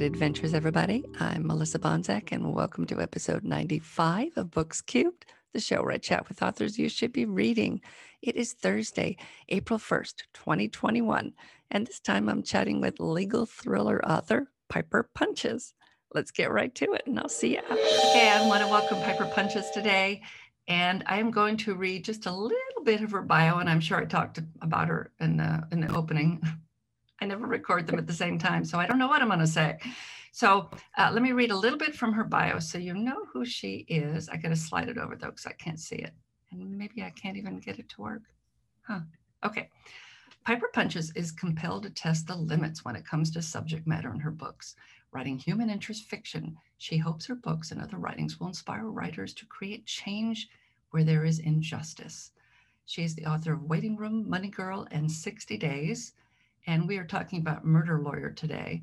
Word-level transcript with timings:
Good 0.00 0.14
adventures, 0.14 0.54
everybody. 0.54 1.04
I'm 1.18 1.46
Melissa 1.46 1.78
Bonzak, 1.78 2.32
and 2.32 2.54
welcome 2.54 2.86
to 2.86 3.02
episode 3.02 3.44
95 3.44 4.32
of 4.38 4.50
Books 4.50 4.80
Cubed, 4.80 5.26
the 5.52 5.60
show 5.60 5.82
where 5.82 5.92
I 5.92 5.98
chat 5.98 6.26
with 6.26 6.42
authors 6.42 6.78
you 6.78 6.88
should 6.88 7.12
be 7.12 7.26
reading. 7.26 7.82
It 8.22 8.34
is 8.34 8.54
Thursday, 8.54 9.18
April 9.50 9.78
1st, 9.78 10.22
2021, 10.32 11.34
and 11.70 11.86
this 11.86 12.00
time 12.00 12.30
I'm 12.30 12.42
chatting 12.42 12.80
with 12.80 12.98
legal 12.98 13.44
thriller 13.44 14.02
author 14.02 14.50
Piper 14.70 15.10
Punches. 15.14 15.74
Let's 16.14 16.30
get 16.30 16.50
right 16.50 16.74
to 16.76 16.94
it, 16.94 17.02
and 17.04 17.20
I'll 17.20 17.28
see 17.28 17.56
you 17.56 17.58
after. 17.58 17.74
Okay, 17.74 18.30
I 18.30 18.46
want 18.48 18.62
to 18.62 18.68
welcome 18.68 19.02
Piper 19.02 19.26
Punches 19.26 19.68
today, 19.68 20.22
and 20.66 21.04
I'm 21.08 21.30
going 21.30 21.58
to 21.58 21.74
read 21.74 22.06
just 22.06 22.24
a 22.24 22.32
little 22.32 22.84
bit 22.84 23.02
of 23.02 23.10
her 23.10 23.20
bio, 23.20 23.58
and 23.58 23.68
I'm 23.68 23.80
sure 23.80 23.98
I 23.98 24.06
talked 24.06 24.40
about 24.62 24.88
her 24.88 25.12
in 25.20 25.36
the 25.36 25.68
in 25.70 25.82
the 25.82 25.94
opening. 25.94 26.40
I 27.20 27.26
never 27.26 27.46
record 27.46 27.86
them 27.86 27.98
at 27.98 28.06
the 28.06 28.12
same 28.12 28.38
time, 28.38 28.64
so 28.64 28.78
I 28.78 28.86
don't 28.86 28.98
know 28.98 29.08
what 29.08 29.20
I'm 29.20 29.28
going 29.28 29.40
to 29.40 29.46
say. 29.46 29.78
So 30.32 30.70
uh, 30.96 31.10
let 31.12 31.22
me 31.22 31.32
read 31.32 31.50
a 31.50 31.56
little 31.56 31.78
bit 31.78 31.94
from 31.94 32.12
her 32.12 32.24
bio 32.24 32.60
so 32.60 32.78
you 32.78 32.94
know 32.94 33.26
who 33.32 33.44
she 33.44 33.84
is. 33.88 34.28
I 34.28 34.36
got 34.36 34.50
to 34.50 34.56
slide 34.56 34.88
it 34.88 34.98
over 34.98 35.16
though 35.16 35.30
because 35.30 35.46
I 35.46 35.52
can't 35.52 35.80
see 35.80 35.96
it. 35.96 36.14
And 36.52 36.78
maybe 36.78 37.02
I 37.02 37.10
can't 37.10 37.36
even 37.36 37.58
get 37.58 37.78
it 37.78 37.88
to 37.90 38.00
work. 38.00 38.22
Huh. 38.82 39.00
Okay. 39.44 39.68
Piper 40.44 40.68
Punches 40.72 41.12
is 41.16 41.32
compelled 41.32 41.82
to 41.82 41.90
test 41.90 42.26
the 42.26 42.36
limits 42.36 42.84
when 42.84 42.96
it 42.96 43.06
comes 43.06 43.30
to 43.32 43.42
subject 43.42 43.86
matter 43.86 44.12
in 44.12 44.20
her 44.20 44.30
books. 44.30 44.74
Writing 45.12 45.38
human 45.38 45.68
interest 45.68 46.04
fiction, 46.04 46.56
she 46.78 46.96
hopes 46.96 47.26
her 47.26 47.34
books 47.34 47.72
and 47.72 47.80
other 47.80 47.98
writings 47.98 48.38
will 48.38 48.46
inspire 48.46 48.86
writers 48.86 49.34
to 49.34 49.46
create 49.46 49.84
change 49.84 50.48
where 50.90 51.04
there 51.04 51.24
is 51.24 51.40
injustice. 51.40 52.30
She 52.86 53.04
is 53.04 53.14
the 53.14 53.26
author 53.26 53.52
of 53.52 53.64
Waiting 53.64 53.96
Room, 53.96 54.28
Money 54.28 54.48
Girl, 54.48 54.86
and 54.90 55.10
60 55.10 55.56
Days 55.58 56.12
and 56.66 56.86
we 56.86 56.98
are 56.98 57.06
talking 57.06 57.40
about 57.40 57.64
Murder 57.64 58.00
Lawyer 58.00 58.30
today. 58.30 58.82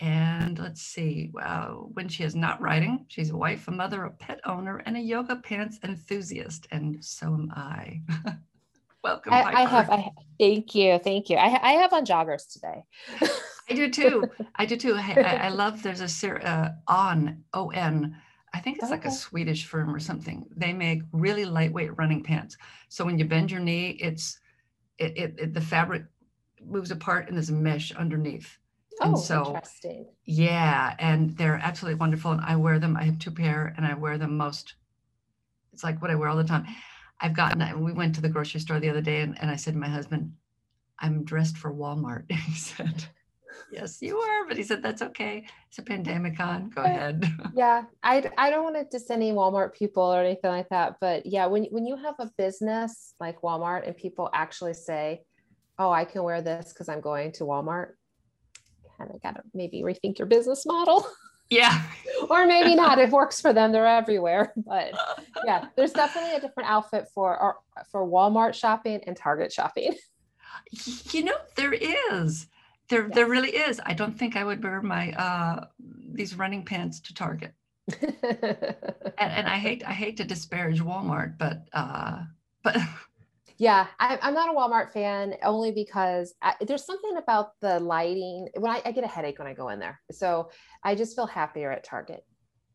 And 0.00 0.58
let's 0.58 0.82
see, 0.82 1.30
wow, 1.32 1.88
when 1.92 2.08
she 2.08 2.24
is 2.24 2.34
not 2.34 2.60
writing, 2.60 3.06
she's 3.08 3.30
a 3.30 3.36
wife, 3.36 3.68
a 3.68 3.70
mother, 3.70 4.04
a 4.04 4.10
pet 4.10 4.40
owner, 4.44 4.78
and 4.86 4.96
a 4.96 5.00
yoga 5.00 5.36
pants 5.36 5.78
enthusiast. 5.84 6.66
And 6.72 7.04
so 7.04 7.26
am 7.26 7.52
I. 7.54 8.02
Welcome. 9.04 9.34
I, 9.34 9.42
I, 9.42 9.68
have. 9.68 9.90
I 9.90 10.10
thank 10.40 10.74
you. 10.74 10.98
Thank 10.98 11.28
you. 11.28 11.36
I, 11.36 11.60
I 11.62 11.72
have 11.72 11.92
on 11.92 12.06
joggers 12.06 12.50
today. 12.50 12.82
I 13.70 13.74
do 13.74 13.90
too. 13.90 14.24
I 14.56 14.64
do 14.64 14.76
too. 14.76 14.94
I, 14.94 15.12
I 15.42 15.48
love. 15.50 15.82
There's 15.82 16.00
a 16.00 16.08
ser- 16.08 16.40
uh, 16.42 16.70
on 16.88 17.44
O 17.52 17.68
N. 17.68 18.16
I 18.54 18.60
think 18.60 18.78
it's 18.78 18.84
okay. 18.84 18.92
like 18.92 19.04
a 19.04 19.10
Swedish 19.10 19.66
firm 19.66 19.94
or 19.94 20.00
something. 20.00 20.46
They 20.56 20.72
make 20.72 21.02
really 21.12 21.44
lightweight 21.44 21.98
running 21.98 22.22
pants. 22.22 22.56
So 22.88 23.04
when 23.04 23.18
you 23.18 23.26
bend 23.26 23.50
your 23.50 23.60
knee, 23.60 23.90
it's 24.00 24.38
it, 24.98 25.16
it, 25.18 25.34
it 25.38 25.54
the 25.54 25.60
fabric 25.60 26.04
moves 26.66 26.90
apart 26.90 27.28
and 27.28 27.36
there's 27.36 27.50
a 27.50 27.54
mesh 27.54 27.92
underneath. 27.92 28.58
Oh, 29.00 29.08
and 29.08 29.18
so, 29.18 29.46
interesting. 29.46 30.06
Yeah, 30.24 30.94
and 30.98 31.36
they're 31.36 31.60
absolutely 31.62 31.98
wonderful. 31.98 32.32
And 32.32 32.40
I 32.40 32.56
wear 32.56 32.78
them. 32.78 32.96
I 32.96 33.04
have 33.04 33.18
two 33.18 33.30
pair, 33.30 33.74
and 33.76 33.84
I 33.84 33.94
wear 33.94 34.18
them 34.18 34.36
most. 34.36 34.74
It's 35.72 35.84
like 35.84 36.00
what 36.00 36.10
I 36.10 36.14
wear 36.14 36.28
all 36.28 36.36
the 36.36 36.44
time. 36.44 36.66
I've 37.20 37.34
gotten. 37.34 37.60
Uh, 37.60 37.76
we 37.76 37.92
went 37.92 38.14
to 38.16 38.20
the 38.20 38.28
grocery 38.28 38.60
store 38.60 38.80
the 38.80 38.90
other 38.90 39.00
day, 39.00 39.20
and, 39.20 39.40
and 39.40 39.50
I 39.50 39.56
said 39.56 39.74
to 39.74 39.80
my 39.80 39.88
husband, 39.88 40.32
"I'm 40.98 41.24
dressed 41.24 41.58
for 41.58 41.72
Walmart." 41.72 42.24
And 42.30 42.38
he 42.38 42.54
said, 42.54 43.04
"Yes, 43.72 44.00
you 44.00 44.18
are," 44.18 44.46
but 44.46 44.56
he 44.56 44.62
said, 44.62 44.82
"That's 44.82 45.02
okay. 45.02 45.44
It's 45.68 45.78
a 45.78 45.82
pandemic 45.82 46.38
on. 46.38 46.70
Go 46.70 46.82
ahead." 46.82 47.24
yeah, 47.54 47.82
I 48.02 48.30
I 48.38 48.50
don't 48.50 48.62
want 48.62 48.76
to 48.76 48.84
diss 48.84 49.10
any 49.10 49.32
Walmart 49.32 49.74
people 49.74 50.04
or 50.04 50.20
anything 50.20 50.50
like 50.50 50.68
that, 50.68 50.96
but 51.00 51.26
yeah, 51.26 51.46
when 51.46 51.64
when 51.64 51.84
you 51.84 51.96
have 51.96 52.14
a 52.20 52.30
business 52.38 53.14
like 53.18 53.42
Walmart 53.42 53.86
and 53.86 53.96
people 53.96 54.30
actually 54.32 54.74
say 54.74 55.24
oh, 55.78 55.90
I 55.90 56.04
can 56.04 56.22
wear 56.22 56.42
this 56.42 56.72
because 56.72 56.88
I'm 56.88 57.00
going 57.00 57.32
to 57.32 57.44
Walmart. 57.44 57.90
Kind 58.98 59.10
of 59.12 59.22
got 59.22 59.36
to 59.36 59.42
maybe 59.52 59.82
rethink 59.82 60.18
your 60.18 60.26
business 60.26 60.64
model. 60.64 61.06
Yeah. 61.50 61.82
or 62.30 62.46
maybe 62.46 62.74
not. 62.84 62.98
It 62.98 63.10
works 63.10 63.40
for 63.40 63.52
them. 63.52 63.72
They're 63.72 63.86
everywhere. 63.86 64.52
But 64.66 64.94
yeah, 65.44 65.66
there's 65.76 65.92
definitely 65.92 66.36
a 66.36 66.40
different 66.40 66.68
outfit 66.68 67.08
for 67.14 67.56
for 67.90 68.06
Walmart 68.06 68.54
shopping 68.54 69.00
and 69.06 69.16
Target 69.16 69.52
shopping. 69.52 69.94
You 71.12 71.24
know, 71.24 71.36
there 71.56 71.74
is. 71.74 72.46
There, 72.88 73.08
there 73.08 73.26
really 73.26 73.50
is. 73.50 73.80
I 73.84 73.94
don't 73.94 74.16
think 74.18 74.36
I 74.36 74.44
would 74.44 74.62
wear 74.62 74.82
my 74.82 75.12
uh, 75.12 75.66
these 76.12 76.36
running 76.36 76.64
pants 76.64 77.00
to 77.00 77.14
Target. 77.14 77.52
and, 78.00 79.16
and 79.18 79.48
I 79.48 79.56
hate 79.58 79.84
I 79.86 79.92
hate 79.92 80.16
to 80.18 80.24
disparage 80.24 80.80
Walmart, 80.80 81.36
but 81.38 81.68
uh, 81.72 82.22
but 82.62 82.76
yeah, 83.56 83.86
I, 84.00 84.18
am 84.22 84.34
not 84.34 84.48
a 84.48 84.52
Walmart 84.52 84.92
fan 84.92 85.34
only 85.42 85.70
because 85.70 86.34
I, 86.42 86.54
there's 86.66 86.84
something 86.84 87.16
about 87.16 87.52
the 87.60 87.78
lighting. 87.78 88.48
When 88.56 88.70
I, 88.70 88.82
I, 88.84 88.92
get 88.92 89.04
a 89.04 89.08
headache 89.08 89.38
when 89.38 89.46
I 89.46 89.54
go 89.54 89.68
in 89.68 89.78
there, 89.78 90.00
so 90.10 90.50
I 90.82 90.94
just 90.94 91.14
feel 91.14 91.26
happier 91.26 91.70
at 91.70 91.84
Target. 91.84 92.24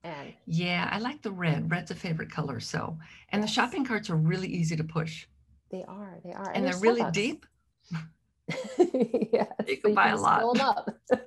And 0.04 0.34
yeah, 0.46 0.90
I 0.92 1.00
like 1.00 1.22
the 1.22 1.32
red. 1.32 1.70
Red's 1.70 1.92
a 1.92 1.96
favorite 1.96 2.32
color. 2.32 2.62
So, 2.62 2.98
and 3.30 3.42
yes. 3.42 3.50
the 3.50 3.54
shopping 3.54 3.86
carts 3.86 4.10
are 4.10 4.16
really 4.16 4.48
easy 4.48 4.78
to 4.78 4.84
push. 4.84 5.28
They 5.72 5.84
are. 5.86 6.20
They 6.24 6.32
are, 6.32 6.50
and, 6.50 6.66
and 6.66 6.74
they're, 6.74 6.80
really 6.80 7.04
deep. 7.12 7.46
yeah, 9.34 9.48
you 9.68 9.78
can 9.78 9.92
so 9.92 9.94
buy 9.94 10.12
you 10.12 10.16
can 10.16 10.18
a 10.18 10.18
lot. 10.18 10.94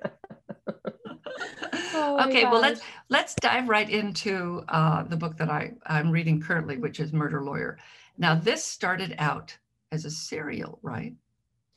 oh 1.93 2.27
okay, 2.27 2.43
well 2.45 2.59
let's 2.59 2.81
let's 3.09 3.35
dive 3.35 3.69
right 3.69 3.89
into 3.89 4.63
uh, 4.69 5.03
the 5.03 5.15
book 5.15 5.37
that 5.37 5.49
I 5.49 5.73
I'm 5.85 6.09
reading 6.09 6.41
currently, 6.41 6.77
which 6.77 6.99
is 6.99 7.13
Murder 7.13 7.43
Lawyer. 7.43 7.77
Now, 8.17 8.35
this 8.35 8.63
started 8.63 9.15
out 9.17 9.57
as 9.91 10.05
a 10.05 10.11
serial, 10.11 10.79
right? 10.81 11.13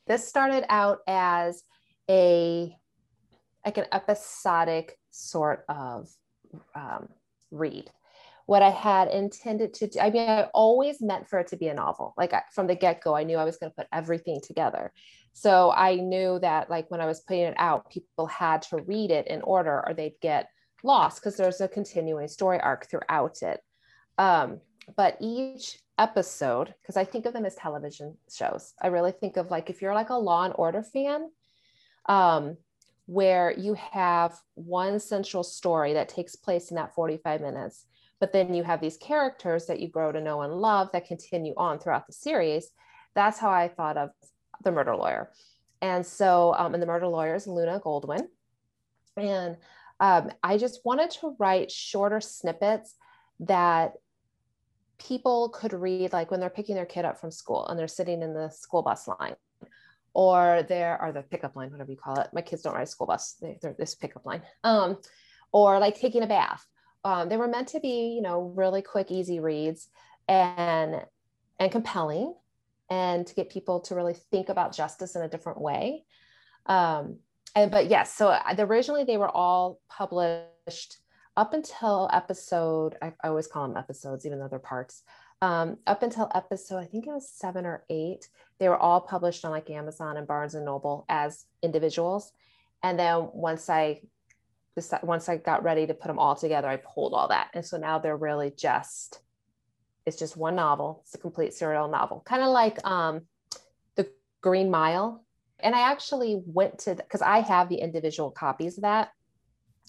This 0.07 0.27
started 0.29 0.65
out 0.69 0.99
as 1.07 1.63
a 2.09 2.77
like 3.65 3.79
an 3.79 3.87
episodic 3.93 4.97
sort 5.11 5.65
of 5.69 6.09
um, 6.75 7.09
read. 7.51 7.91
What 8.47 8.63
I 8.63 8.71
had 8.71 9.09
intended 9.09 9.75
to 9.75 9.89
do, 9.89 9.99
I 9.99 10.11
mean, 10.11 10.29
I 10.31 10.43
always 10.55 11.03
meant 11.03 11.29
for 11.29 11.41
it 11.41 11.49
to 11.49 11.57
be 11.57 11.67
a 11.67 11.75
novel. 11.75 12.15
Like 12.17 12.33
I, 12.33 12.43
from 12.53 12.69
the 12.69 12.77
get 12.77 13.03
go, 13.03 13.17
I 13.17 13.25
knew 13.25 13.39
I 13.39 13.45
was 13.45 13.57
going 13.57 13.73
to 13.73 13.77
put 13.77 13.89
everything 13.93 14.41
together. 14.41 14.93
So 15.33 15.73
I 15.73 15.97
knew 15.97 16.39
that, 16.39 16.71
like, 16.71 16.89
when 16.91 17.01
I 17.01 17.07
was 17.07 17.21
putting 17.21 17.43
it 17.43 17.57
out, 17.59 17.91
people 17.91 18.27
had 18.27 18.63
to 18.63 18.77
read 18.77 19.11
it 19.11 19.27
in 19.27 19.43
order 19.43 19.83
or 19.85 19.95
they'd 19.95 20.21
get 20.23 20.49
lost 20.85 21.21
because 21.21 21.37
there's 21.37 21.61
a 21.61 21.67
continuing 21.67 22.29
story 22.29 22.61
arc 22.61 22.89
throughout 22.89 23.43
it. 23.43 23.61
Um, 24.17 24.61
but 24.97 25.17
each 25.21 25.81
episode 25.99 26.75
because 26.83 26.97
I 26.97 27.05
think 27.05 27.27
of 27.27 27.33
them 27.33 27.47
as 27.47 27.55
television 27.55 28.17
shows. 28.31 28.75
I 28.81 28.89
really 28.89 29.13
think 29.13 29.37
of 29.37 29.51
like 29.51 29.71
if 29.71 29.81
you're 29.81 29.95
like 29.95 30.11
a 30.11 30.15
Law 30.15 30.45
and 30.45 30.55
Order 30.57 30.83
fan, 30.83 31.31
um, 32.09 32.57
where 33.07 33.53
you 33.57 33.75
have 33.75 34.37
one 34.55 34.99
central 34.99 35.43
story 35.43 35.95
that 35.95 36.09
takes 36.09 36.35
place 36.35 36.71
in 36.71 36.77
that 36.77 36.95
45 36.95 37.41
minutes, 37.41 37.87
but 38.21 38.33
then 38.33 38.53
you 38.53 38.65
have 38.65 38.81
these 38.81 38.97
characters 38.97 39.67
that 39.67 39.81
you 39.81 39.89
grow 39.89 40.11
to 40.11 40.21
know 40.21 40.43
and 40.43 40.53
love 40.53 40.91
that 40.93 41.07
continue 41.07 41.55
on 41.57 41.79
throughout 41.79 42.07
the 42.07 42.13
series. 42.13 42.71
That's 43.15 43.39
how 43.39 43.51
I 43.51 43.69
thought 43.69 43.97
of 43.97 44.11
the 44.65 44.73
murder 44.73 44.97
lawyer. 44.97 45.31
And 45.81 46.05
so, 46.05 46.55
um, 46.59 46.75
and 46.75 46.83
the 46.83 46.87
murder 46.87 47.07
lawyer 47.07 47.35
is 47.35 47.47
Luna 47.47 47.81
Goldwyn. 47.81 48.27
And 49.17 49.57
um, 50.01 50.31
I 50.43 50.59
just 50.59 50.81
wanted 50.85 51.11
to 51.13 51.37
write 51.39 51.71
shorter 51.71 52.21
snippets 52.21 52.95
that 53.41 53.93
people 54.99 55.51
could 55.51 55.73
read 55.73 56.13
like 56.13 56.31
when 56.31 56.41
they're 56.41 56.51
picking 56.51 56.75
their 56.75 56.87
kid 56.87 57.05
up 57.05 57.19
from 57.21 57.31
school 57.31 57.67
and 57.69 57.79
they're 57.79 57.89
sitting 57.89 58.23
in 58.23 58.35
the 58.35 58.49
school 58.51 58.83
bus 58.83 59.09
line 59.09 59.37
or 60.15 60.65
there 60.69 60.97
are 60.97 61.13
the 61.13 61.23
pickup 61.23 61.55
line 61.57 61.71
whatever 61.71 61.91
you 61.91 61.97
call 61.97 62.19
it. 62.19 62.29
My 62.33 62.41
kids 62.41 62.63
don't 62.63 62.75
ride 62.75 62.83
a 62.83 62.87
school 62.87 63.07
bus. 63.07 63.37
They, 63.41 63.59
are 63.65 63.75
this 63.79 63.95
pickup 63.95 64.25
line. 64.25 64.43
Um, 64.65 64.99
or 65.53 65.79
like 65.79 65.99
taking 65.99 66.23
a 66.23 66.27
bath. 66.27 66.67
Um, 67.05 67.29
they 67.29 67.37
were 67.37 67.49
meant 67.49 67.69
to 67.69 67.81
be 67.81 68.15
you 68.15 68.23
know 68.23 68.53
really 68.57 68.83
quick 68.83 69.11
easy 69.11 69.41
reads 69.41 69.89
and 70.27 71.03
and 71.59 71.71
compelling 71.71 72.35
and 72.89 73.27
to 73.27 73.35
get 73.35 73.51
people 73.51 73.81
to 73.81 73.95
really 73.95 74.15
think 74.15 74.49
about 74.49 74.75
justice 74.75 75.17
in 75.17 75.23
a 75.23 75.29
different 75.29 75.61
way. 75.61 76.05
Um, 76.67 77.19
and 77.55 77.71
but 77.71 77.89
yes 77.89 78.15
so 78.15 78.29
uh, 78.29 78.55
originally 78.59 79.05
they 79.05 79.17
were 79.17 79.29
all 79.29 79.81
published 79.89 80.99
up 81.37 81.53
until 81.53 82.09
episode, 82.13 82.97
I, 83.03 83.13
I, 83.23 83.29
always 83.29 83.47
call 83.47 83.69
them 83.69 83.77
episodes, 83.77 84.25
even 84.25 84.39
though 84.39 84.49
they're 84.49 84.59
parts. 84.59 85.03
Um, 85.43 85.77
up 85.87 86.03
until 86.03 86.31
episode, 86.35 86.79
I 86.79 86.87
think 86.87 87.07
it 87.07 87.13
was 87.13 87.29
seven 87.29 87.67
or 87.67 87.85
eight, 87.91 88.29
they 88.59 88.69
were 88.69 88.79
all 88.79 89.01
published 89.01 89.45
on 89.45 89.51
like 89.51 89.69
Amazon 89.69 90.17
and 90.17 90.27
Barnes 90.27 90.55
and 90.55 90.65
Noble 90.65 91.05
as 91.09 91.45
individuals. 91.63 92.33
And 92.83 92.99
then 92.99 93.29
once 93.33 93.69
I 93.69 94.01
once 95.03 95.29
I 95.29 95.39
got 95.39 95.63
ready 95.63 95.87
to 95.87 95.95
put 95.95 96.09
them 96.09 96.19
all 96.19 96.37
together, 96.37 96.69
I 96.69 96.77
pulled 96.77 97.15
all 97.15 97.29
that. 97.29 97.49
And 97.55 97.65
so 97.65 97.79
now 97.79 97.99
they're 97.99 98.17
really 98.17 98.53
just, 98.55 99.21
it's 100.05 100.19
just 100.19 100.37
one 100.37 100.55
novel. 100.55 101.01
It's 101.05 101.15
a 101.15 101.19
complete 101.19 101.55
serial 101.55 101.89
novel, 101.89 102.23
kind 102.27 102.43
of 102.43 102.51
like 102.51 102.85
um, 102.87 103.23
the 103.95 104.07
Green 104.43 104.71
Mile. 104.71 105.25
And 105.61 105.75
I 105.75 105.91
actually 105.91 106.43
went 106.45 106.81
to, 106.81 106.95
because 106.95 107.23
I 107.23 107.41
have 107.41 107.71
the 107.71 107.77
individual 107.77 108.31
copies 108.31 108.77
of 108.77 108.83
that 108.83 109.09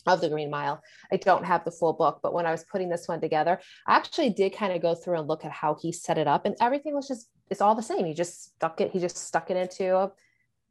of 0.06 0.22
the 0.22 0.30
Green 0.30 0.50
Mile. 0.50 0.82
I 1.12 1.18
don't 1.18 1.46
have 1.46 1.66
the 1.66 1.72
full 1.72 1.94
book, 1.94 2.20
but 2.22 2.34
when 2.34 2.46
I 2.46 2.52
was 2.52 2.64
putting 2.64 2.90
this 2.90 3.08
one 3.08 3.20
together, 3.20 3.60
I 3.88 3.96
actually 3.96 4.30
did 4.30 4.54
kind 4.56 4.74
of 4.74 4.82
go 4.82 4.96
through 4.96 5.20
and 5.20 5.28
look 5.28 5.44
at 5.44 5.52
how 5.52 5.76
he 5.82 5.92
set 5.92 6.18
it 6.18 6.28
up, 6.28 6.46
and 6.46 6.56
everything 6.62 6.96
was 6.96 7.08
just 7.08 7.30
it's 7.50 7.62
all 7.62 7.76
the 7.76 7.82
same. 7.82 8.06
He 8.06 8.14
just 8.14 8.56
stuck 8.56 8.82
it. 8.82 8.92
He 8.92 9.00
just 9.00 9.18
stuck 9.18 9.50
it 9.50 9.58
into 9.58 9.96
a 9.96 10.12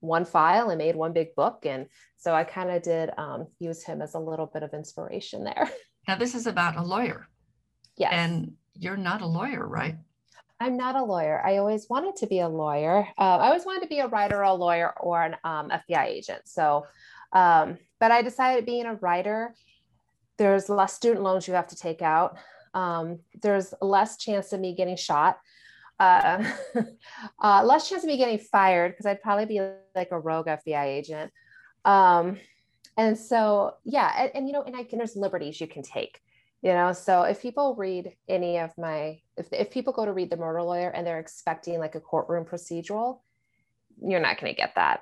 one 0.01 0.25
file 0.25 0.71
and 0.71 0.79
made 0.79 0.97
one 0.97 1.13
big 1.13 1.35
book. 1.35 1.65
And 1.65 1.87
so 2.17 2.35
I 2.35 2.45
kind 2.45 2.71
of 2.71 2.83
did 2.83 3.11
um, 3.17 3.47
use 3.59 3.83
him 3.83 4.03
as 4.03 4.15
a 4.15 4.19
little 4.19 4.47
bit 4.47 4.63
of 4.63 4.73
inspiration 4.75 5.45
there. 5.45 5.71
Now, 6.09 6.15
this 6.15 6.37
is 6.37 6.47
about 6.47 6.77
a 6.77 6.83
lawyer. 6.83 7.27
Yes. 7.97 8.13
And 8.13 8.53
you're 8.75 8.97
not 8.97 9.23
a 9.23 9.27
lawyer, 9.27 9.67
right? 9.67 9.97
I'm 10.61 10.77
not 10.77 10.95
a 10.95 11.03
lawyer. 11.03 11.43
I 11.45 11.57
always 11.57 11.89
wanted 11.91 12.15
to 12.19 12.29
be 12.29 12.39
a 12.39 12.49
lawyer. 12.49 13.09
Uh, 13.19 13.39
I 13.39 13.47
always 13.49 13.67
wanted 13.67 13.83
to 13.83 13.89
be 13.89 13.99
a 13.99 14.07
writer, 14.07 14.41
a 14.43 14.55
lawyer, 14.55 14.95
or 15.01 15.21
an 15.21 15.35
um, 15.43 15.69
FBI 15.69 16.07
agent. 16.07 16.43
So, 16.45 16.87
um, 17.33 17.79
but 18.01 18.11
I 18.11 18.23
decided 18.23 18.67
being 18.67 18.87
a 18.87 18.95
writer, 18.95 19.55
there's 20.39 20.69
less 20.69 20.95
student 20.95 21.23
loans 21.23 21.49
you 21.49 21.55
have 21.55 21.69
to 21.69 21.77
take 21.77 22.03
out. 22.03 22.37
Um, 22.75 23.21
there's 23.41 23.73
less 23.81 24.19
chance 24.19 24.53
of 24.53 24.61
me 24.61 24.75
getting 24.75 24.97
shot 24.97 25.39
uh, 25.99 26.45
uh, 27.43 27.65
less 27.65 27.89
chance 27.89 28.03
of 28.03 28.09
me 28.09 28.17
getting 28.17 28.39
fired 28.39 28.93
because 28.93 29.07
I'd 29.07 29.23
probably 29.23 29.47
be 29.47 29.61
like 29.95 30.11
a 30.11 30.19
rogue 30.19 30.47
FBI 30.47 30.85
agent. 30.85 31.33
Um, 31.85 32.39
and 32.97 33.17
so, 33.17 33.75
yeah, 33.85 34.13
and, 34.19 34.31
and, 34.35 34.47
you 34.47 34.53
know, 34.53 34.63
and 34.63 34.77
I 34.77 34.85
can, 34.85 34.99
there's 34.99 35.17
liberties 35.17 35.61
you 35.61 35.67
can 35.67 35.83
take, 35.83 36.21
you 36.63 36.73
know. 36.73 36.93
So 36.93 37.23
if 37.23 37.43
people 37.43 37.75
read 37.77 38.15
any 38.29 38.59
of 38.59 38.77
my, 38.79 39.21
if, 39.37 39.53
if 39.53 39.71
people 39.71 39.93
go 39.93 40.05
to 40.05 40.13
read 40.13 40.31
The 40.31 40.37
Murder 40.37 40.63
Lawyer 40.63 40.91
and 40.91 41.07
they're 41.07 41.21
expecting 41.21 41.79
like 41.79 41.95
a 41.95 42.01
courtroom 42.01 42.45
procedural, 42.45 43.21
you're 44.03 44.21
not 44.21 44.41
going 44.41 44.53
to 44.53 44.57
get 44.57 44.75
that. 44.77 45.01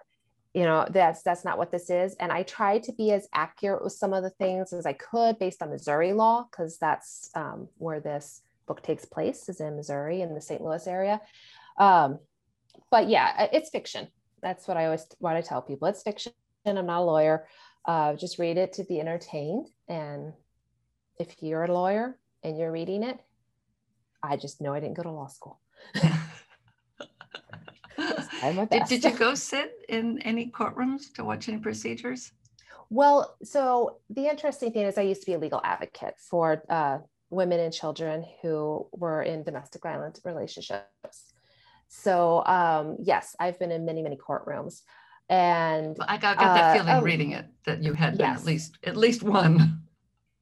You 0.55 0.63
know, 0.63 0.87
that's 0.89 1.23
that's 1.23 1.45
not 1.45 1.59
what 1.59 1.73
this 1.73 1.91
is. 1.91 2.15
And 2.21 2.31
I 2.31 2.45
tried 2.45 2.85
to 2.85 2.93
be 2.93 3.11
as 3.11 3.29
accurate 3.33 3.83
with 3.83 3.93
some 3.93 4.13
of 4.13 4.23
the 4.23 4.31
things 4.31 4.73
as 4.73 4.87
I 4.87 4.93
could 4.93 5.39
based 5.39 5.61
on 5.63 5.71
Missouri 5.71 6.13
law, 6.13 6.47
because 6.49 6.79
that's 6.79 7.31
um, 7.35 7.69
where 7.79 7.99
this 7.99 8.41
book 8.67 8.83
takes 8.83 9.05
place 9.05 9.49
is 9.49 9.61
in 9.61 9.77
Missouri 9.77 10.23
in 10.23 10.33
the 10.33 10.41
St. 10.41 10.63
Louis 10.63 10.87
area. 10.87 11.21
Um, 11.79 12.21
but 12.91 13.09
yeah, 13.09 13.49
it's 13.53 13.71
fiction. 13.71 14.09
That's 14.43 14.69
what 14.69 14.77
I 14.77 14.85
always 14.85 15.07
want 15.21 15.43
to 15.43 15.49
tell 15.49 15.61
people. 15.61 15.89
It's 15.89 16.03
fiction. 16.03 16.33
I'm 16.65 16.87
not 16.87 17.01
a 17.01 17.05
lawyer. 17.05 17.47
Uh, 17.85 18.15
just 18.15 18.39
read 18.39 18.57
it 18.57 18.75
to 18.75 18.85
be 18.85 19.01
entertained. 19.01 19.69
And 19.89 20.33
if 21.19 21.43
you're 21.43 21.65
a 21.65 21.73
lawyer 21.73 22.17
and 22.43 22.57
you're 22.57 22.73
reading 22.73 23.03
it, 23.03 23.19
I 24.23 24.37
just 24.37 24.61
know 24.61 24.73
I 24.73 24.81
didn't 24.81 24.95
go 24.97 25.03
to 25.03 25.11
law 25.11 25.27
school. 25.27 25.61
did, 28.71 28.85
did 28.89 29.05
you 29.05 29.11
go 29.13 29.35
sit 29.35 29.74
in 29.89 30.21
any 30.23 30.51
courtrooms 30.51 31.13
to 31.15 31.25
watch 31.25 31.49
any 31.49 31.59
procedures? 31.59 32.33
Well, 32.91 33.37
so 33.43 33.99
the 34.11 34.27
interesting 34.27 34.73
thing 34.73 34.87
is, 34.87 34.99
I 34.99 35.03
used 35.03 35.23
to 35.23 35.27
be 35.27 35.35
a 35.35 35.39
legal 35.39 35.61
advocate 35.65 36.15
for 36.19 36.63
uh, 36.69 36.99
women 37.31 37.61
and 37.61 37.73
children 37.73 38.25
who 38.43 38.87
were 38.93 39.23
in 39.23 39.43
domestic 39.43 39.83
violence 39.83 40.21
relationships. 40.25 41.33
So 41.89 42.45
um, 42.47 42.97
yes, 43.01 43.35
I've 43.39 43.59
been 43.59 43.71
in 43.71 43.85
many, 43.85 44.03
many 44.03 44.17
courtrooms. 44.17 44.83
And 45.29 45.97
I 46.01 46.19
got, 46.19 46.37
got 46.37 46.55
that 46.55 46.71
uh, 46.71 46.75
feeling 46.75 46.95
uh, 46.97 47.03
reading 47.03 47.33
it 47.33 47.47
that 47.65 47.83
you 47.83 47.95
had 47.95 48.19
yes. 48.19 48.41
at 48.41 48.45
least 48.45 48.79
at 48.85 48.97
least 48.97 49.23
one. 49.23 49.83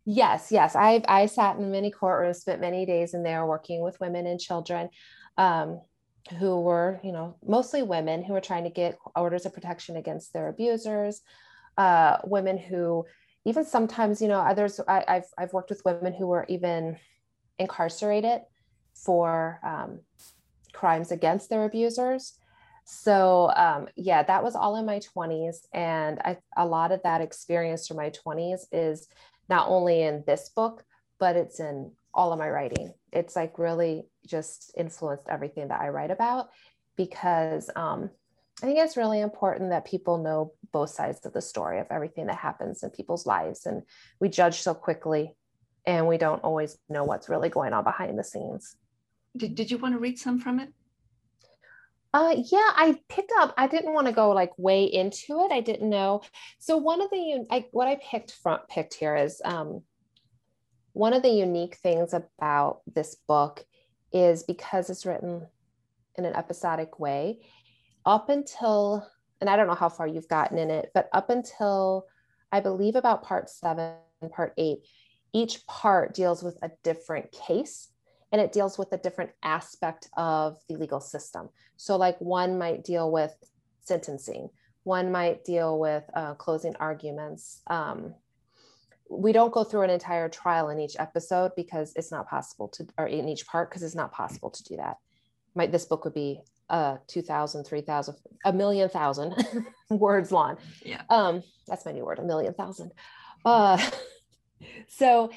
Yes, 0.04 0.50
yes. 0.50 0.74
I 0.74 1.02
I 1.06 1.26
sat 1.26 1.56
in 1.56 1.70
many 1.70 1.92
courtrooms, 1.92 2.36
spent 2.36 2.60
many 2.60 2.84
days 2.84 3.14
in 3.14 3.22
there 3.22 3.46
working 3.46 3.80
with 3.82 4.00
women 4.00 4.26
and 4.26 4.40
children 4.40 4.88
um, 5.38 5.80
who 6.38 6.60
were, 6.60 7.00
you 7.02 7.12
know, 7.12 7.36
mostly 7.46 7.82
women 7.82 8.22
who 8.22 8.32
were 8.32 8.40
trying 8.40 8.64
to 8.64 8.70
get 8.70 8.98
orders 9.16 9.46
of 9.46 9.52
protection 9.52 9.96
against 9.96 10.32
their 10.32 10.48
abusers, 10.48 11.20
uh, 11.78 12.18
women 12.24 12.58
who 12.58 13.04
even 13.44 13.64
sometimes, 13.64 14.22
you 14.22 14.28
know, 14.28 14.40
others, 14.40 14.80
I, 14.86 15.04
have 15.08 15.24
I've 15.36 15.52
worked 15.52 15.70
with 15.70 15.84
women 15.84 16.12
who 16.12 16.28
were 16.28 16.46
even 16.48 16.96
incarcerated 17.58 18.42
for 18.94 19.58
um, 19.64 20.00
crimes 20.72 21.10
against 21.10 21.50
their 21.50 21.64
abusers. 21.64 22.38
So 22.84 23.52
um, 23.56 23.88
yeah, 23.96 24.22
that 24.22 24.42
was 24.42 24.54
all 24.54 24.76
in 24.76 24.86
my 24.86 25.00
20s. 25.16 25.66
And 25.72 26.20
I, 26.24 26.38
a 26.56 26.66
lot 26.66 26.92
of 26.92 27.02
that 27.02 27.20
experience 27.20 27.86
from 27.86 27.96
my 27.96 28.10
20s 28.10 28.66
is 28.70 29.08
not 29.48 29.68
only 29.68 30.02
in 30.02 30.24
this 30.26 30.48
book, 30.48 30.84
but 31.18 31.36
it's 31.36 31.60
in 31.60 31.92
all 32.14 32.32
of 32.32 32.38
my 32.38 32.50
writing. 32.50 32.92
It's 33.12 33.36
like 33.36 33.58
really 33.58 34.06
just 34.26 34.72
influenced 34.76 35.28
everything 35.28 35.68
that 35.68 35.80
I 35.80 35.88
write 35.88 36.10
about 36.10 36.50
because 36.96 37.70
um, 37.74 38.10
I 38.62 38.66
think 38.66 38.78
it's 38.78 38.96
really 38.96 39.20
important 39.20 39.70
that 39.70 39.84
people 39.84 40.18
know 40.18 40.52
both 40.72 40.90
sides 40.90 41.24
of 41.24 41.32
the 41.32 41.40
story 41.40 41.80
of 41.80 41.86
everything 41.90 42.26
that 42.26 42.36
happens 42.36 42.82
in 42.82 42.90
people's 42.90 43.26
lives. 43.26 43.66
And 43.66 43.82
we 44.20 44.28
judge 44.28 44.60
so 44.60 44.74
quickly 44.74 45.34
and 45.86 46.06
we 46.06 46.18
don't 46.18 46.44
always 46.44 46.78
know 46.88 47.04
what's 47.04 47.28
really 47.28 47.48
going 47.48 47.72
on 47.72 47.84
behind 47.84 48.18
the 48.18 48.24
scenes. 48.24 48.76
Did, 49.36 49.54
did 49.54 49.70
you 49.70 49.78
want 49.78 49.94
to 49.94 49.98
read 49.98 50.18
some 50.18 50.38
from 50.38 50.60
it? 50.60 50.68
Uh, 52.14 52.36
yeah, 52.36 52.70
I 52.76 53.00
picked 53.08 53.32
up. 53.38 53.54
I 53.56 53.66
didn't 53.66 53.94
want 53.94 54.06
to 54.06 54.12
go 54.12 54.30
like 54.32 54.50
way 54.58 54.84
into 54.84 55.40
it. 55.44 55.50
I 55.50 55.60
didn't 55.60 55.88
know. 55.88 56.20
So 56.58 56.76
one 56.76 57.00
of 57.00 57.08
the 57.10 57.46
I, 57.50 57.66
what 57.72 57.88
I 57.88 57.98
picked 58.02 58.32
front 58.32 58.68
picked 58.68 58.92
here 58.94 59.16
is 59.16 59.40
um, 59.44 59.82
one 60.92 61.14
of 61.14 61.22
the 61.22 61.30
unique 61.30 61.76
things 61.76 62.14
about 62.14 62.80
this 62.92 63.16
book 63.26 63.64
is 64.12 64.42
because 64.42 64.90
it's 64.90 65.06
written 65.06 65.46
in 66.16 66.24
an 66.24 66.36
episodic 66.36 67.00
way 67.00 67.40
up 68.04 68.28
until, 68.28 69.06
and 69.40 69.48
I 69.48 69.56
don't 69.56 69.66
know 69.66 69.74
how 69.74 69.88
far 69.88 70.06
you've 70.06 70.28
gotten 70.28 70.58
in 70.58 70.70
it, 70.70 70.90
but 70.94 71.08
up 71.12 71.30
until 71.30 72.06
I 72.50 72.60
believe 72.60 72.96
about 72.96 73.22
part 73.22 73.48
seven, 73.48 73.94
part 74.30 74.52
eight, 74.58 74.80
each 75.32 75.66
part 75.66 76.14
deals 76.14 76.42
with 76.42 76.58
a 76.62 76.70
different 76.82 77.32
case 77.32 77.88
and 78.32 78.40
it 78.40 78.52
deals 78.52 78.78
with 78.78 78.92
a 78.92 78.98
different 78.98 79.30
aspect 79.42 80.08
of 80.16 80.58
the 80.68 80.76
legal 80.76 81.00
system. 81.00 81.50
So, 81.76 81.96
like 81.96 82.18
one 82.18 82.58
might 82.58 82.82
deal 82.82 83.10
with 83.12 83.34
sentencing, 83.80 84.48
one 84.84 85.12
might 85.12 85.44
deal 85.44 85.78
with 85.78 86.04
uh, 86.14 86.34
closing 86.34 86.74
arguments. 86.76 87.60
Um, 87.66 88.14
we 89.10 89.32
don't 89.32 89.52
go 89.52 89.64
through 89.64 89.82
an 89.82 89.90
entire 89.90 90.28
trial 90.28 90.70
in 90.70 90.80
each 90.80 90.96
episode 90.98 91.52
because 91.56 91.92
it's 91.96 92.10
not 92.10 92.28
possible 92.28 92.68
to, 92.68 92.86
or 92.98 93.06
in 93.06 93.28
each 93.28 93.46
part 93.46 93.70
because 93.70 93.82
it's 93.82 93.94
not 93.94 94.12
possible 94.12 94.50
to 94.50 94.62
do 94.64 94.76
that. 94.76 94.96
My, 95.54 95.66
this 95.66 95.84
book 95.84 96.04
would 96.04 96.14
be 96.14 96.40
uh 96.70 96.96
2000 97.06 97.64
3000 97.64 98.16
a 98.44 98.52
million 98.52 98.88
thousand 98.88 99.34
words 99.90 100.32
long. 100.32 100.56
Yeah. 100.84 101.02
Um 101.10 101.42
that's 101.68 101.84
my 101.84 101.92
new 101.92 102.04
word 102.04 102.18
a 102.18 102.22
million 102.22 102.54
thousand. 102.54 102.92
Uh 103.44 103.78
so 104.88 105.30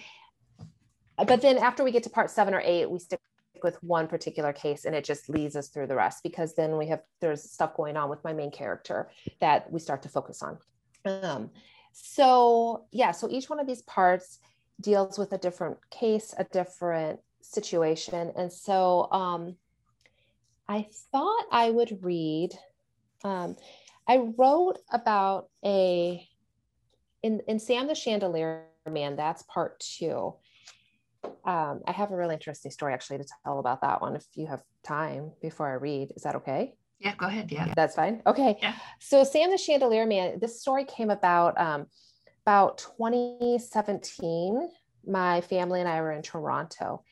but 1.17 1.41
then 1.41 1.57
after 1.57 1.83
we 1.83 1.91
get 1.91 2.03
to 2.03 2.09
part 2.09 2.31
seven 2.31 2.53
or 2.53 2.62
eight 2.63 2.89
we 2.89 3.00
stick 3.00 3.19
with 3.63 3.81
one 3.84 4.07
particular 4.07 4.53
case 4.53 4.86
and 4.86 4.95
it 4.95 5.03
just 5.03 5.27
leads 5.27 5.55
us 5.55 5.69
through 5.69 5.88
the 5.88 5.95
rest 5.95 6.24
because 6.24 6.55
then 6.55 6.77
we 6.77 6.88
have 6.88 7.01
there's 7.19 7.43
stuff 7.51 7.75
going 7.75 7.98
on 7.98 8.10
with 8.10 8.24
my 8.24 8.31
main 8.31 8.51
character 8.51 9.10
that 9.41 9.69
we 9.72 9.79
start 9.79 10.03
to 10.03 10.10
focus 10.10 10.41
on. 10.41 10.57
Um 11.05 11.50
so 11.97 12.85
yeah 12.91 13.11
so 13.11 13.29
each 13.29 13.49
one 13.49 13.59
of 13.59 13.67
these 13.67 13.81
parts 13.83 14.39
deals 14.81 15.17
with 15.17 15.31
a 15.31 15.37
different 15.37 15.77
case 15.89 16.33
a 16.37 16.43
different 16.45 17.19
situation 17.41 18.31
and 18.35 18.51
so 18.51 19.09
um 19.11 19.55
I 20.67 20.87
thought 21.11 21.45
I 21.51 21.69
would 21.69 21.99
read. 22.03 22.51
Um, 23.23 23.55
I 24.07 24.17
wrote 24.37 24.79
about 24.91 25.49
a 25.63 26.27
in 27.23 27.41
in 27.47 27.59
Sam 27.59 27.87
the 27.87 27.95
Chandelier 27.95 28.65
Man. 28.89 29.15
That's 29.15 29.43
part 29.43 29.79
two. 29.79 30.35
Um, 31.43 31.81
I 31.87 31.91
have 31.91 32.11
a 32.11 32.15
really 32.15 32.35
interesting 32.35 32.71
story 32.71 32.93
actually 32.93 33.17
to 33.19 33.25
tell 33.43 33.59
about 33.59 33.81
that 33.81 34.01
one. 34.01 34.15
If 34.15 34.25
you 34.35 34.47
have 34.47 34.61
time 34.83 35.31
before 35.41 35.67
I 35.67 35.73
read, 35.73 36.13
is 36.15 36.23
that 36.23 36.35
okay? 36.35 36.75
Yeah, 36.99 37.15
go 37.15 37.27
ahead. 37.27 37.51
Yeah, 37.51 37.73
that's 37.75 37.95
fine. 37.95 38.21
Okay. 38.25 38.57
Yeah. 38.61 38.73
So 38.99 39.23
Sam 39.23 39.51
the 39.51 39.57
Chandelier 39.57 40.05
Man. 40.05 40.39
This 40.39 40.61
story 40.61 40.85
came 40.85 41.09
about 41.09 41.59
um, 41.59 41.87
about 42.45 42.77
2017. 42.97 44.69
My 45.05 45.41
family 45.41 45.81
and 45.81 45.89
I 45.89 46.01
were 46.01 46.11
in 46.11 46.21
Toronto, 46.21 47.03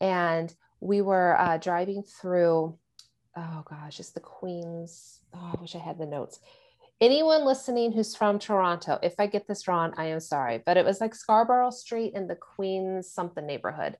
and 0.00 0.54
we 0.80 1.02
were 1.02 1.38
uh, 1.38 1.58
driving 1.58 2.02
through 2.02 2.78
oh 3.36 3.62
gosh, 3.68 4.00
it's 4.00 4.10
the 4.10 4.20
Queen's. 4.20 5.20
Oh, 5.34 5.52
I 5.56 5.60
wish 5.60 5.74
I 5.74 5.78
had 5.78 5.98
the 5.98 6.06
notes. 6.06 6.40
Anyone 7.00 7.44
listening 7.44 7.92
who's 7.92 8.14
from 8.14 8.38
Toronto, 8.38 8.98
if 9.02 9.14
I 9.18 9.26
get 9.26 9.48
this 9.48 9.66
wrong, 9.66 9.92
I 9.96 10.06
am 10.06 10.20
sorry, 10.20 10.62
but 10.64 10.76
it 10.76 10.84
was 10.84 11.00
like 11.00 11.14
Scarborough 11.14 11.70
Street 11.70 12.12
in 12.14 12.28
the 12.28 12.36
Queen's 12.36 13.10
something 13.10 13.44
neighborhood. 13.44 13.96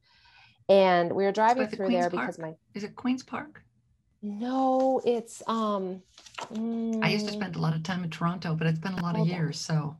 And 0.68 1.12
we 1.12 1.24
were 1.24 1.32
driving 1.32 1.66
through 1.66 1.86
Queen's 1.86 2.02
there 2.02 2.10
Park? 2.10 2.26
because 2.26 2.38
my 2.38 2.52
is 2.74 2.84
it 2.84 2.94
Queen's 2.94 3.24
Park? 3.24 3.64
No, 4.22 5.00
it's 5.04 5.42
um 5.46 6.02
mm, 6.52 7.04
I 7.04 7.08
used 7.08 7.26
to 7.26 7.32
spend 7.32 7.56
a 7.56 7.58
lot 7.58 7.74
of 7.74 7.82
time 7.82 8.04
in 8.04 8.10
Toronto, 8.10 8.54
but 8.54 8.66
it's 8.66 8.78
been 8.78 8.94
a 8.94 9.02
lot 9.02 9.18
of 9.18 9.26
years. 9.26 9.58
So 9.58 9.96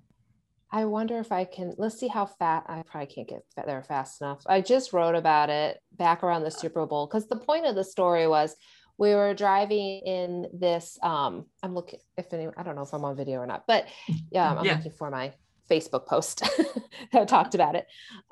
I 0.71 0.85
wonder 0.85 1.19
if 1.19 1.33
I 1.33 1.45
can 1.45 1.75
let's 1.77 1.99
see 1.99 2.09
how 2.09 2.27
fat 2.27 2.65
I 2.69 2.83
probably 2.83 3.13
can't 3.13 3.29
get 3.29 3.43
there 3.67 3.83
fast 3.83 4.21
enough. 4.21 4.43
I 4.47 4.61
just 4.61 4.93
wrote 4.93 5.17
about 5.17 5.51
it 5.51 5.81
back 5.93 6.23
around 6.23 6.45
the 6.45 6.51
Super 6.51 6.87
Bowl 6.87 7.07
because 7.07 7.29
the 7.29 7.37
point 7.37 7.67
of 7.67 7.75
the 7.75 7.85
story 7.85 8.27
was 8.29 8.55
we 8.99 9.15
were 9.15 9.35
driving 9.35 10.01
in 10.07 10.47
this 10.53 10.99
um 11.03 11.47
i'm 11.63 11.75
looking 11.75 11.99
if 12.17 12.33
any 12.33 12.49
i 12.57 12.63
don't 12.63 12.77
know 12.77 12.83
if 12.83 12.93
i'm 12.93 13.05
on 13.05 13.17
video 13.17 13.41
or 13.41 13.47
not 13.47 13.65
but 13.67 13.87
yeah 14.31 14.55
i'm 14.55 14.65
yeah. 14.65 14.77
looking 14.77 14.93
for 14.93 15.11
my 15.11 15.33
facebook 15.71 16.07
post 16.07 16.49
that 17.13 17.29
talked 17.29 17.55
about 17.55 17.75
it 17.75 17.87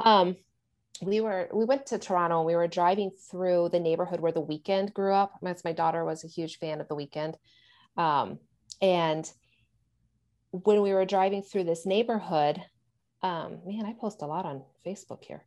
um 0.05 0.37
we 1.03 1.21
were 1.21 1.49
we 1.53 1.65
went 1.65 1.87
to 1.87 1.99
toronto 1.99 2.39
and 2.39 2.47
we 2.47 2.57
were 2.57 2.67
driving 2.67 3.11
through 3.31 3.69
the 3.71 3.81
neighborhood 3.81 4.21
where 4.21 4.33
the 4.33 4.43
Weeknd 4.43 4.93
grew 4.93 5.15
up 5.15 5.33
my, 5.43 5.55
my 5.65 5.73
daughter 5.73 6.05
was 6.05 6.25
a 6.25 6.29
huge 6.29 6.59
fan 6.59 6.81
of 6.81 6.89
the 6.89 6.97
Weeknd. 6.97 7.35
um 7.97 8.39
and 8.83 9.31
when 10.51 10.83
we 10.83 10.93
were 10.93 11.05
driving 11.05 11.43
through 11.43 11.65
this 11.65 11.87
neighborhood, 11.87 12.61
um, 13.23 13.59
man, 13.67 13.87
I 13.87 13.93
post 13.93 14.23
a 14.23 14.27
lot 14.27 14.47
on 14.47 14.63
Facebook 14.85 15.25
here, 15.25 15.45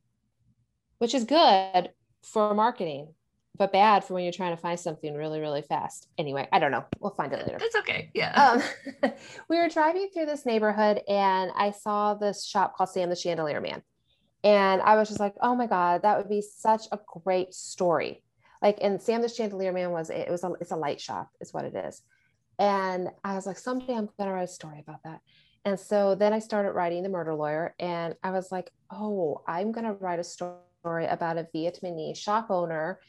which 0.99 1.13
is 1.13 1.25
good 1.25 1.89
for 2.23 2.53
marketing, 2.53 3.13
but 3.57 3.71
bad 3.71 4.03
for 4.03 4.13
when 4.13 4.23
you're 4.23 4.33
trying 4.33 4.55
to 4.55 4.61
find 4.61 4.79
something 4.79 5.13
really, 5.13 5.39
really 5.39 5.61
fast. 5.61 6.07
Anyway, 6.17 6.47
I 6.51 6.59
don't 6.59 6.71
know. 6.71 6.85
We'll 6.99 7.15
find 7.15 7.33
it 7.33 7.39
later. 7.39 7.57
It's 7.59 7.75
okay. 7.75 8.11
Yeah. 8.13 8.61
Um, 9.03 9.11
we 9.49 9.57
were 9.57 9.69
driving 9.69 10.09
through 10.13 10.27
this 10.27 10.45
neighborhood 10.45 11.01
and 11.07 11.51
I 11.55 11.71
saw 11.71 12.13
this 12.13 12.45
shop 12.45 12.75
called 12.75 12.89
Sam 12.89 13.09
the 13.09 13.15
Chandelier 13.15 13.61
Man. 13.61 13.81
And 14.43 14.81
I 14.81 14.95
was 14.95 15.07
just 15.07 15.19
like, 15.19 15.35
oh 15.41 15.55
my 15.55 15.67
God, 15.67 16.01
that 16.01 16.17
would 16.17 16.29
be 16.29 16.41
such 16.41 16.83
a 16.91 16.99
great 17.23 17.53
story. 17.53 18.21
Like, 18.61 18.79
and 18.81 19.01
Sam 19.01 19.21
the 19.21 19.29
Chandelier 19.29 19.71
Man 19.71 19.91
was, 19.91 20.09
it 20.09 20.29
was 20.29 20.43
a, 20.43 20.53
it's 20.59 20.71
a 20.71 20.75
light 20.75 20.99
shop 20.99 21.29
is 21.41 21.53
what 21.53 21.65
it 21.65 21.75
is. 21.75 22.01
And 22.59 23.09
I 23.23 23.35
was 23.35 23.45
like, 23.45 23.57
someday 23.57 23.93
I'm 23.93 24.09
going 24.17 24.29
to 24.29 24.31
write 24.31 24.43
a 24.43 24.47
story 24.47 24.79
about 24.79 25.03
that. 25.03 25.21
And 25.65 25.79
so 25.79 26.13
then 26.15 26.33
I 26.33 26.39
started 26.39 26.71
writing 26.71 27.03
The 27.03 27.09
Murder 27.09 27.33
Lawyer. 27.35 27.73
And 27.79 28.15
I 28.23 28.31
was 28.31 28.51
like, 28.51 28.69
oh, 28.91 29.41
I'm 29.47 29.71
going 29.71 29.85
to 29.85 29.93
write 29.93 30.19
a 30.19 30.23
story 30.23 30.57
about 30.85 31.37
a 31.37 31.47
Vietnamese 31.55 32.17
shop 32.17 32.47
owner 32.49 32.99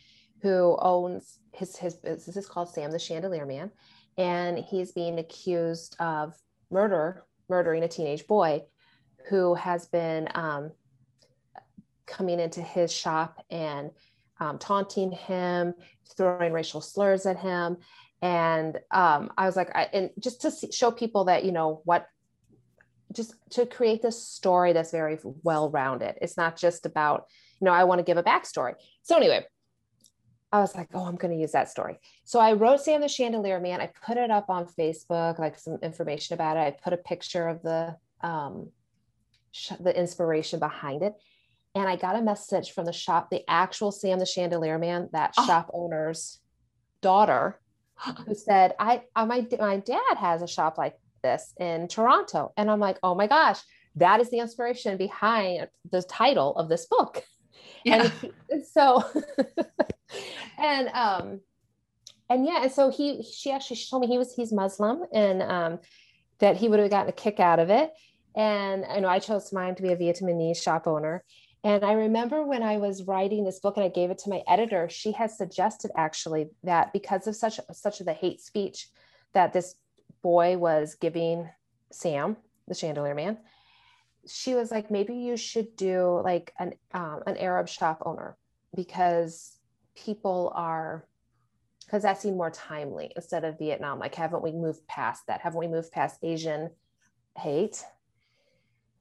who 0.42 0.76
owns 0.80 1.38
his, 1.52 1.76
his 1.76 1.94
business 1.94 2.36
is 2.36 2.46
called 2.46 2.68
Sam 2.68 2.90
the 2.90 2.98
Chandelier 2.98 3.46
Man. 3.46 3.70
And 4.16 4.58
he's 4.58 4.92
being 4.92 5.18
accused 5.18 5.96
of 5.98 6.34
murder, 6.70 7.24
murdering 7.48 7.82
a 7.82 7.88
teenage 7.88 8.26
boy 8.26 8.62
who 9.28 9.54
has 9.54 9.86
been 9.86 10.28
um, 10.34 10.70
coming 12.06 12.40
into 12.40 12.60
his 12.60 12.92
shop 12.92 13.44
and 13.50 13.90
um, 14.40 14.58
taunting 14.58 15.12
him, 15.12 15.74
throwing 16.16 16.52
racial 16.52 16.80
slurs 16.80 17.26
at 17.26 17.38
him. 17.38 17.78
And 18.22 18.78
um, 18.90 19.30
I 19.36 19.46
was 19.46 19.56
like, 19.56 19.74
I, 19.74 19.88
and 19.92 20.10
just 20.18 20.40
to 20.42 20.50
see, 20.50 20.72
show 20.72 20.90
people 20.90 21.24
that, 21.26 21.44
you 21.44 21.52
know, 21.52 21.82
what, 21.84 22.06
just 23.12 23.34
to 23.50 23.66
create 23.66 24.02
this 24.02 24.26
story 24.26 24.72
that's 24.72 24.90
very 24.90 25.18
well 25.42 25.70
rounded. 25.70 26.16
It's 26.20 26.36
not 26.36 26.56
just 26.56 26.86
about, 26.86 27.26
you 27.60 27.66
know, 27.66 27.72
I 27.72 27.84
want 27.84 27.98
to 28.00 28.04
give 28.04 28.16
a 28.16 28.22
backstory. 28.22 28.74
So, 29.02 29.16
anyway, 29.16 29.44
I 30.54 30.60
was 30.60 30.76
like, 30.76 30.88
oh, 30.94 31.04
I'm 31.04 31.16
going 31.16 31.34
to 31.34 31.40
use 31.40 31.50
that 31.50 31.68
story. 31.68 31.98
So 32.24 32.38
I 32.38 32.52
wrote 32.52 32.80
Sam 32.80 33.00
the 33.00 33.08
Chandelier 33.08 33.58
Man. 33.58 33.80
I 33.80 33.90
put 34.06 34.16
it 34.16 34.30
up 34.30 34.48
on 34.48 34.66
Facebook, 34.66 35.40
like 35.40 35.58
some 35.58 35.78
information 35.82 36.34
about 36.34 36.56
it. 36.56 36.60
I 36.60 36.70
put 36.70 36.92
a 36.92 36.96
picture 36.96 37.48
of 37.48 37.60
the 37.62 37.96
um, 38.20 38.70
sh- 39.50 39.72
the 39.80 39.98
inspiration 39.98 40.60
behind 40.60 41.02
it 41.02 41.14
and 41.74 41.88
I 41.88 41.96
got 41.96 42.16
a 42.16 42.22
message 42.22 42.72
from 42.72 42.84
the 42.84 42.92
shop, 42.92 43.30
the 43.30 43.42
actual 43.48 43.90
Sam 43.90 44.18
the 44.18 44.26
Chandelier 44.26 44.78
Man, 44.78 45.08
that 45.12 45.34
oh. 45.36 45.46
shop 45.46 45.70
owner's 45.72 46.38
daughter, 47.00 47.60
who 48.26 48.34
said, 48.34 48.74
"I, 48.78 49.02
I 49.14 49.24
my 49.24 49.46
my 49.58 49.78
dad 49.78 50.16
has 50.16 50.42
a 50.42 50.48
shop 50.48 50.78
like 50.78 50.96
this 51.22 51.52
in 51.58 51.88
Toronto," 51.88 52.52
and 52.56 52.70
I'm 52.70 52.80
like, 52.80 52.98
"Oh 53.02 53.14
my 53.14 53.26
gosh, 53.26 53.60
that 53.96 54.20
is 54.20 54.30
the 54.30 54.38
inspiration 54.38 54.96
behind 54.96 55.68
the 55.90 56.02
title 56.02 56.56
of 56.56 56.68
this 56.68 56.86
book." 56.86 57.24
Yeah. 57.84 58.10
And 58.50 58.64
so, 58.66 59.04
and 60.58 60.88
um, 60.88 61.40
and 62.30 62.46
yeah, 62.46 62.62
and 62.62 62.72
so 62.72 62.90
he 62.90 63.22
she 63.22 63.50
actually 63.50 63.80
told 63.90 64.02
me 64.02 64.08
he 64.08 64.18
was 64.18 64.34
he's 64.34 64.52
Muslim 64.52 65.02
and 65.12 65.42
um, 65.42 65.78
that 66.38 66.56
he 66.56 66.68
would 66.68 66.80
have 66.80 66.90
gotten 66.90 67.08
a 67.08 67.12
kick 67.12 67.40
out 67.40 67.58
of 67.58 67.70
it. 67.70 67.92
And 68.36 68.84
I 68.84 68.98
know 68.98 69.08
I 69.08 69.20
chose 69.20 69.52
mine 69.52 69.76
to 69.76 69.82
be 69.82 69.92
a 69.92 69.96
Vietnamese 69.96 70.60
shop 70.60 70.86
owner. 70.86 71.22
And 71.64 71.82
I 71.82 71.92
remember 71.92 72.44
when 72.44 72.62
I 72.62 72.76
was 72.76 73.04
writing 73.04 73.42
this 73.42 73.58
book 73.58 73.78
and 73.78 73.84
I 73.84 73.88
gave 73.88 74.10
it 74.10 74.18
to 74.18 74.30
my 74.30 74.42
editor, 74.46 74.86
she 74.90 75.12
has 75.12 75.36
suggested 75.36 75.90
actually 75.96 76.50
that 76.62 76.92
because 76.92 77.26
of 77.26 77.34
such 77.34 77.58
such 77.72 78.00
of 78.00 78.06
the 78.06 78.12
hate 78.12 78.42
speech 78.42 78.88
that 79.32 79.54
this 79.54 79.74
boy 80.22 80.58
was 80.58 80.94
giving 80.94 81.48
Sam, 81.90 82.36
the 82.68 82.74
chandelier 82.74 83.14
man, 83.14 83.38
she 84.26 84.54
was 84.54 84.70
like, 84.70 84.90
maybe 84.90 85.14
you 85.14 85.38
should 85.38 85.74
do 85.74 86.20
like 86.22 86.52
an 86.58 86.74
um, 86.92 87.22
an 87.26 87.38
Arab 87.38 87.68
shop 87.68 88.02
owner 88.04 88.36
because 88.76 89.56
people 89.94 90.52
are 90.54 91.06
because 91.86 92.02
that 92.02 92.20
seemed 92.20 92.36
more 92.36 92.50
timely 92.50 93.10
instead 93.16 93.44
of 93.44 93.58
Vietnam. 93.58 93.98
Like, 93.98 94.14
haven't 94.14 94.42
we 94.42 94.52
moved 94.52 94.86
past 94.86 95.26
that? 95.28 95.40
Haven't 95.40 95.60
we 95.60 95.68
moved 95.68 95.92
past 95.92 96.18
Asian 96.22 96.70
hate? 97.38 97.84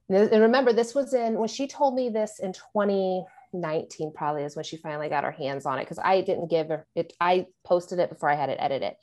And 0.08 0.42
remember, 0.42 0.72
this 0.72 0.94
was 0.94 1.14
in 1.14 1.38
when 1.38 1.48
she 1.48 1.66
told 1.66 1.94
me 1.94 2.10
this 2.10 2.38
in 2.38 2.52
2019, 2.52 4.12
probably 4.14 4.42
is 4.42 4.54
when 4.54 4.64
she 4.64 4.76
finally 4.76 5.08
got 5.08 5.24
her 5.24 5.30
hands 5.30 5.64
on 5.64 5.78
it 5.78 5.84
because 5.84 5.98
I 5.98 6.20
didn't 6.20 6.50
give 6.50 6.70
it. 6.94 7.12
I 7.20 7.46
posted 7.64 7.98
it 7.98 8.10
before 8.10 8.28
I 8.28 8.34
had 8.34 8.50
it 8.50 8.58
edited. 8.60 8.94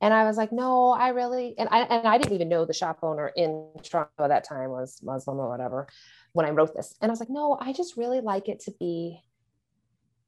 And 0.00 0.14
I 0.14 0.24
was 0.24 0.38
like, 0.38 0.50
no, 0.50 0.92
I 0.92 1.08
really, 1.08 1.54
and 1.58 1.68
I, 1.70 1.80
and 1.80 2.08
I 2.08 2.16
didn't 2.16 2.32
even 2.32 2.48
know 2.48 2.64
the 2.64 2.72
shop 2.72 3.00
owner 3.02 3.30
in 3.36 3.70
Toronto 3.82 4.10
at 4.20 4.28
that 4.28 4.48
time 4.48 4.70
was 4.70 4.98
Muslim 5.02 5.38
or 5.38 5.50
whatever 5.50 5.88
when 6.32 6.46
I 6.46 6.50
wrote 6.50 6.74
this. 6.74 6.94
And 7.02 7.10
I 7.10 7.12
was 7.12 7.20
like, 7.20 7.28
no, 7.28 7.58
I 7.60 7.74
just 7.74 7.98
really 7.98 8.22
like 8.22 8.48
it 8.48 8.60
to 8.60 8.72
be 8.80 9.20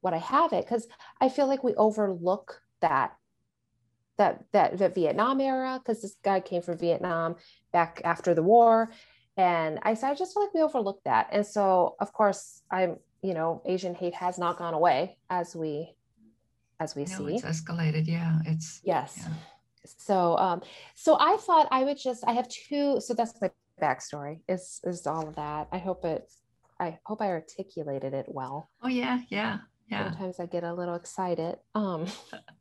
what 0.01 0.13
I 0.13 0.17
have 0.17 0.53
it 0.53 0.65
because 0.65 0.87
I 1.19 1.29
feel 1.29 1.47
like 1.47 1.63
we 1.63 1.73
overlook 1.73 2.61
that 2.81 3.13
that 4.17 4.43
that 4.51 4.77
the 4.77 4.89
Vietnam 4.89 5.41
era 5.41 5.79
because 5.79 6.01
this 6.01 6.17
guy 6.23 6.39
came 6.39 6.61
from 6.61 6.77
Vietnam 6.77 7.35
back 7.71 8.01
after 8.03 8.35
the 8.35 8.43
war 8.43 8.91
and 9.37 9.79
I, 9.83 9.91
I 9.91 10.13
just 10.13 10.33
feel 10.33 10.43
like 10.43 10.53
we 10.53 10.61
overlook 10.61 11.01
that. 11.05 11.29
And 11.31 11.45
so, 11.45 11.95
of 11.99 12.13
course, 12.13 12.61
I'm, 12.69 12.97
you 13.21 13.33
know, 13.33 13.61
Asian 13.65 13.95
hate 13.95 14.13
has 14.13 14.37
not 14.37 14.57
gone 14.57 14.73
away 14.73 15.17
as 15.29 15.55
we, 15.55 15.95
as 16.79 16.95
we 16.95 17.05
no, 17.05 17.17
see. 17.17 17.35
It's 17.35 17.43
escalated. 17.43 18.07
Yeah. 18.07 18.39
It's, 18.45 18.81
yes. 18.83 19.15
Yeah. 19.17 19.33
So, 19.85 20.37
um, 20.37 20.61
so 20.95 21.17
I 21.19 21.37
thought 21.37 21.67
I 21.71 21.83
would 21.83 21.97
just, 21.97 22.23
I 22.27 22.33
have 22.33 22.47
two, 22.47 23.01
so 23.01 23.13
that's 23.13 23.33
my 23.41 23.49
backstory 23.81 24.39
is, 24.47 24.79
is 24.83 25.07
all 25.07 25.27
of 25.27 25.35
that. 25.35 25.67
I 25.71 25.79
hope 25.79 26.05
it, 26.05 26.31
I 26.79 26.99
hope 27.05 27.21
I 27.21 27.29
articulated 27.29 28.13
it 28.13 28.25
well. 28.27 28.69
Oh 28.83 28.87
yeah. 28.87 29.21
Yeah. 29.29 29.59
Yeah. 29.89 30.09
Sometimes 30.09 30.39
I 30.39 30.45
get 30.45 30.63
a 30.63 30.73
little 30.73 30.95
excited. 30.95 31.57
Um, 31.75 32.05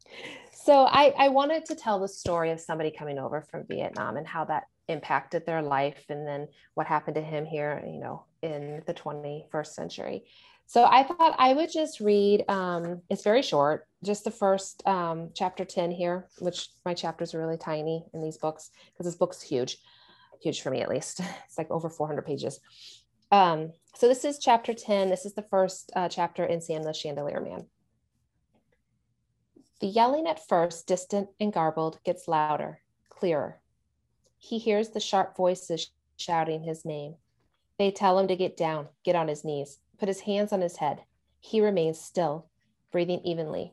so 0.52 0.84
I, 0.84 1.14
I 1.18 1.28
wanted 1.28 1.66
to 1.66 1.74
tell 1.74 2.00
the 2.00 2.08
story 2.08 2.50
of 2.50 2.60
somebody 2.60 2.90
coming 2.90 3.18
over 3.18 3.42
from 3.42 3.64
Vietnam 3.68 4.16
and 4.16 4.26
how 4.26 4.44
that 4.46 4.64
impacted 4.88 5.46
their 5.46 5.62
life 5.62 6.04
and 6.08 6.26
then 6.26 6.48
what 6.74 6.86
happened 6.86 7.14
to 7.14 7.22
him 7.22 7.44
here 7.44 7.82
you 7.86 7.98
know 7.98 8.24
in 8.42 8.82
the 8.86 8.94
21st 8.94 9.66
century. 9.66 10.24
So 10.66 10.84
i 10.84 11.02
thought 11.02 11.34
i 11.38 11.52
would 11.52 11.70
just 11.70 12.00
read 12.00 12.44
um, 12.48 13.02
it's 13.10 13.24
very 13.24 13.42
short 13.42 13.86
just 14.02 14.24
the 14.24 14.30
first 14.30 14.86
um, 14.86 15.30
chapter 15.34 15.64
10 15.64 15.90
here 15.90 16.28
which 16.38 16.68
my 16.84 16.94
chapters 16.94 17.34
are 17.34 17.40
really 17.40 17.58
tiny 17.58 18.04
in 18.14 18.22
these 18.22 18.38
books 18.38 18.70
because 18.92 19.06
this 19.06 19.16
book's 19.16 19.42
huge 19.42 19.78
huge 20.42 20.60
for 20.60 20.70
me 20.70 20.80
at 20.80 20.88
least. 20.88 21.20
It's 21.46 21.58
like 21.58 21.70
over 21.70 21.88
400 21.88 22.26
pages. 22.26 22.60
Um, 23.30 23.72
so 23.94 24.08
this 24.08 24.24
is 24.24 24.38
chapter 24.38 24.74
10 24.74 25.08
this 25.08 25.24
is 25.24 25.34
the 25.34 25.46
first 25.50 25.90
uh, 25.94 26.08
chapter 26.08 26.44
in 26.44 26.60
sam 26.60 26.82
the 26.82 26.92
chandelier 26.92 27.40
man. 27.40 27.66
The 29.80 29.86
yelling 29.86 30.26
at 30.26 30.46
first 30.48 30.86
distant 30.86 31.28
and 31.40 31.52
garbled 31.52 31.98
gets 32.04 32.28
louder 32.28 32.80
clearer 33.08 33.60
he 34.42 34.58
hears 34.58 34.88
the 34.88 35.00
sharp 35.00 35.36
voices 35.36 35.92
shouting 36.16 36.64
his 36.64 36.84
name. 36.84 37.14
They 37.78 37.92
tell 37.92 38.18
him 38.18 38.26
to 38.26 38.34
get 38.34 38.56
down, 38.56 38.88
get 39.04 39.14
on 39.14 39.28
his 39.28 39.44
knees, 39.44 39.78
put 39.98 40.08
his 40.08 40.20
hands 40.20 40.52
on 40.52 40.60
his 40.60 40.78
head. 40.78 41.02
He 41.38 41.60
remains 41.60 42.00
still, 42.00 42.46
breathing 42.90 43.20
evenly. 43.24 43.72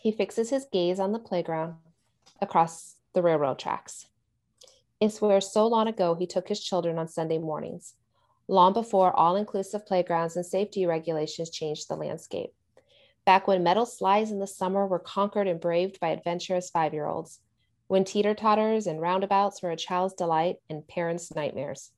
He 0.00 0.10
fixes 0.10 0.48
his 0.48 0.66
gaze 0.72 0.98
on 0.98 1.12
the 1.12 1.18
playground 1.18 1.74
across 2.40 2.96
the 3.12 3.22
railroad 3.22 3.58
tracks. 3.58 4.06
It's 5.00 5.20
where 5.20 5.42
so 5.42 5.66
long 5.66 5.86
ago 5.86 6.14
he 6.14 6.26
took 6.26 6.48
his 6.48 6.64
children 6.64 6.98
on 6.98 7.06
Sunday 7.06 7.38
mornings, 7.38 7.92
long 8.48 8.72
before 8.72 9.14
all 9.14 9.36
inclusive 9.36 9.86
playgrounds 9.86 10.34
and 10.34 10.46
safety 10.46 10.86
regulations 10.86 11.50
changed 11.50 11.88
the 11.88 11.96
landscape. 11.96 12.54
Back 13.26 13.46
when 13.46 13.62
metal 13.62 13.84
slides 13.84 14.30
in 14.30 14.38
the 14.38 14.46
summer 14.46 14.86
were 14.86 14.98
conquered 14.98 15.46
and 15.46 15.60
braved 15.60 16.00
by 16.00 16.08
adventurous 16.08 16.70
five 16.70 16.94
year 16.94 17.06
olds, 17.06 17.40
when 17.86 18.04
teeter 18.04 18.34
totters 18.34 18.86
and 18.86 19.00
roundabouts 19.00 19.62
were 19.62 19.70
a 19.70 19.76
child's 19.76 20.14
delight 20.14 20.56
and 20.70 20.86
parents' 20.88 21.34
nightmares. 21.34 21.92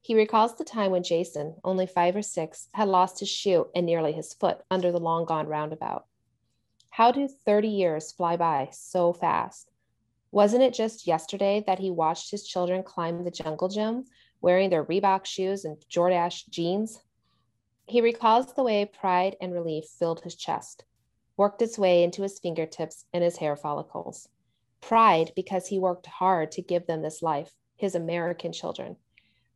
He 0.00 0.14
recalls 0.14 0.56
the 0.56 0.64
time 0.64 0.90
when 0.90 1.04
Jason, 1.04 1.56
only 1.62 1.86
five 1.86 2.16
or 2.16 2.22
six, 2.22 2.68
had 2.74 2.88
lost 2.88 3.20
his 3.20 3.28
shoe 3.28 3.68
and 3.74 3.86
nearly 3.86 4.12
his 4.12 4.34
foot 4.34 4.58
under 4.70 4.90
the 4.90 4.98
long 4.98 5.24
gone 5.24 5.46
roundabout. 5.46 6.06
How 6.90 7.12
do 7.12 7.28
30 7.28 7.68
years 7.68 8.10
fly 8.10 8.36
by 8.36 8.68
so 8.72 9.12
fast? 9.12 9.70
Wasn't 10.32 10.62
it 10.62 10.74
just 10.74 11.06
yesterday 11.06 11.62
that 11.66 11.78
he 11.78 11.90
watched 11.90 12.30
his 12.30 12.46
children 12.46 12.82
climb 12.82 13.22
the 13.22 13.30
jungle 13.30 13.68
gym 13.68 14.06
wearing 14.40 14.70
their 14.70 14.84
Reebok 14.84 15.24
shoes 15.24 15.64
and 15.64 15.76
Jordache 15.88 16.48
jeans? 16.48 17.00
He 17.86 18.00
recalls 18.00 18.54
the 18.54 18.62
way 18.62 18.84
pride 18.84 19.36
and 19.40 19.52
relief 19.52 19.84
filled 19.84 20.22
his 20.22 20.34
chest, 20.34 20.84
worked 21.36 21.62
its 21.62 21.78
way 21.78 22.02
into 22.02 22.22
his 22.22 22.38
fingertips 22.38 23.04
and 23.12 23.22
his 23.22 23.36
hair 23.36 23.56
follicles. 23.56 24.28
Pride 24.82 25.32
because 25.34 25.68
he 25.68 25.78
worked 25.78 26.06
hard 26.06 26.50
to 26.52 26.60
give 26.60 26.86
them 26.86 27.00
this 27.00 27.22
life, 27.22 27.52
his 27.76 27.94
American 27.94 28.52
children. 28.52 28.96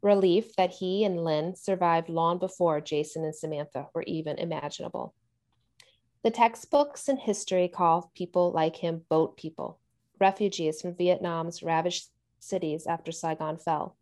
Relief 0.00 0.54
that 0.56 0.70
he 0.70 1.04
and 1.04 1.24
Lynn 1.24 1.56
survived 1.56 2.08
long 2.08 2.38
before 2.38 2.80
Jason 2.80 3.24
and 3.24 3.34
Samantha 3.34 3.88
were 3.92 4.04
even 4.04 4.38
imaginable. 4.38 5.14
The 6.22 6.30
textbooks 6.30 7.08
in 7.08 7.16
history 7.16 7.68
call 7.68 8.10
people 8.14 8.52
like 8.52 8.76
him 8.76 9.02
boat 9.08 9.36
people, 9.36 9.80
refugees 10.20 10.80
from 10.80 10.94
Vietnam's 10.94 11.62
ravaged 11.62 12.06
cities 12.38 12.86
after 12.86 13.10
Saigon 13.10 13.58
fell. 13.58 13.96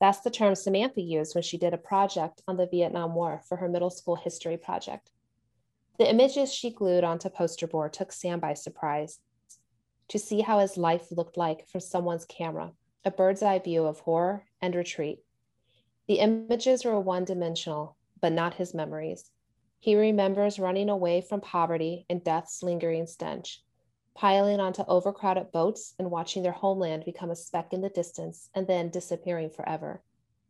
That's 0.00 0.20
the 0.20 0.30
term 0.30 0.54
Samantha 0.54 1.00
used 1.00 1.34
when 1.34 1.42
she 1.42 1.58
did 1.58 1.72
a 1.72 1.78
project 1.78 2.42
on 2.46 2.58
the 2.58 2.66
Vietnam 2.66 3.14
War 3.14 3.40
for 3.48 3.56
her 3.56 3.68
middle 3.68 3.90
school 3.90 4.16
history 4.16 4.56
project. 4.58 5.10
The 5.98 6.10
images 6.10 6.52
she 6.52 6.70
glued 6.70 7.04
onto 7.04 7.30
poster 7.30 7.66
board 7.66 7.92
took 7.92 8.12
Sam 8.12 8.40
by 8.40 8.54
surprise 8.54 9.20
to 10.12 10.18
see 10.18 10.42
how 10.42 10.58
his 10.58 10.76
life 10.76 11.10
looked 11.10 11.38
like 11.38 11.66
from 11.66 11.80
someone's 11.80 12.26
camera, 12.26 12.70
a 13.02 13.10
bird's 13.10 13.42
eye 13.42 13.58
view 13.58 13.86
of 13.86 14.00
horror 14.00 14.44
and 14.60 14.74
retreat. 14.74 15.20
The 16.06 16.18
images 16.18 16.84
were 16.84 17.00
one 17.00 17.24
dimensional, 17.24 17.96
but 18.20 18.34
not 18.34 18.52
his 18.52 18.74
memories. 18.74 19.30
He 19.80 19.96
remembers 19.96 20.58
running 20.58 20.90
away 20.90 21.22
from 21.22 21.40
poverty 21.40 22.04
and 22.10 22.22
death's 22.22 22.62
lingering 22.62 23.06
stench, 23.06 23.62
piling 24.14 24.60
onto 24.60 24.84
overcrowded 24.86 25.50
boats 25.50 25.94
and 25.98 26.10
watching 26.10 26.42
their 26.42 26.52
homeland 26.52 27.06
become 27.06 27.30
a 27.30 27.34
speck 27.34 27.72
in 27.72 27.80
the 27.80 27.88
distance 27.88 28.50
and 28.54 28.66
then 28.66 28.90
disappearing 28.90 29.48
forever. 29.48 30.02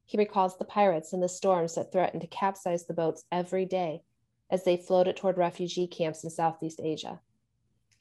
He 0.05 0.19
recalls 0.19 0.59
the 0.59 0.65
pirates 0.65 1.13
and 1.13 1.23
the 1.23 1.29
storms 1.29 1.77
that 1.77 1.93
threatened 1.93 2.23
to 2.23 2.27
capsize 2.27 2.87
the 2.87 2.95
boats 2.95 3.23
every 3.31 3.67
day 3.67 4.03
as 4.51 4.65
they 4.65 4.77
floated 4.77 5.17
toward 5.17 5.39
refugee 5.39 5.87
camps 5.87 6.25
in 6.25 6.31
Southeast 6.31 6.81
Asia. 6.83 7.21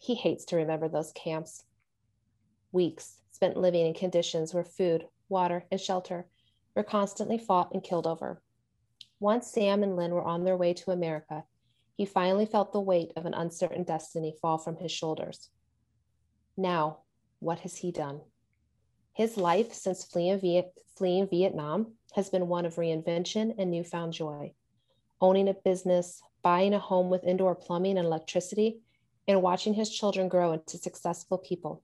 He 0.01 0.15
hates 0.15 0.45
to 0.45 0.55
remember 0.55 0.89
those 0.89 1.11
camps. 1.11 1.63
Weeks 2.71 3.17
spent 3.29 3.55
living 3.55 3.85
in 3.85 3.93
conditions 3.93 4.51
where 4.51 4.63
food, 4.63 5.07
water, 5.29 5.65
and 5.69 5.79
shelter 5.79 6.25
were 6.75 6.81
constantly 6.81 7.37
fought 7.37 7.71
and 7.71 7.83
killed 7.83 8.07
over. 8.07 8.41
Once 9.19 9.45
Sam 9.45 9.83
and 9.83 9.95
Lynn 9.95 10.15
were 10.15 10.23
on 10.23 10.43
their 10.43 10.57
way 10.57 10.73
to 10.73 10.89
America, 10.89 11.43
he 11.97 12.05
finally 12.05 12.47
felt 12.47 12.73
the 12.73 12.81
weight 12.81 13.11
of 13.15 13.27
an 13.27 13.35
uncertain 13.35 13.83
destiny 13.83 14.33
fall 14.41 14.57
from 14.57 14.77
his 14.77 14.91
shoulders. 14.91 15.51
Now, 16.57 17.01
what 17.39 17.59
has 17.59 17.77
he 17.77 17.91
done? 17.91 18.21
His 19.13 19.37
life 19.37 19.71
since 19.71 20.03
fleeing, 20.03 20.39
Viet- 20.39 20.73
fleeing 20.97 21.27
Vietnam 21.27 21.93
has 22.15 22.31
been 22.31 22.47
one 22.47 22.65
of 22.65 22.77
reinvention 22.77 23.53
and 23.59 23.69
newfound 23.69 24.13
joy. 24.13 24.55
Owning 25.21 25.47
a 25.47 25.53
business, 25.53 26.23
buying 26.41 26.73
a 26.73 26.79
home 26.79 27.11
with 27.11 27.23
indoor 27.23 27.53
plumbing 27.53 27.99
and 27.99 28.07
electricity, 28.07 28.81
and 29.27 29.41
watching 29.41 29.73
his 29.73 29.89
children 29.89 30.27
grow 30.27 30.53
into 30.53 30.77
successful 30.77 31.37
people 31.37 31.83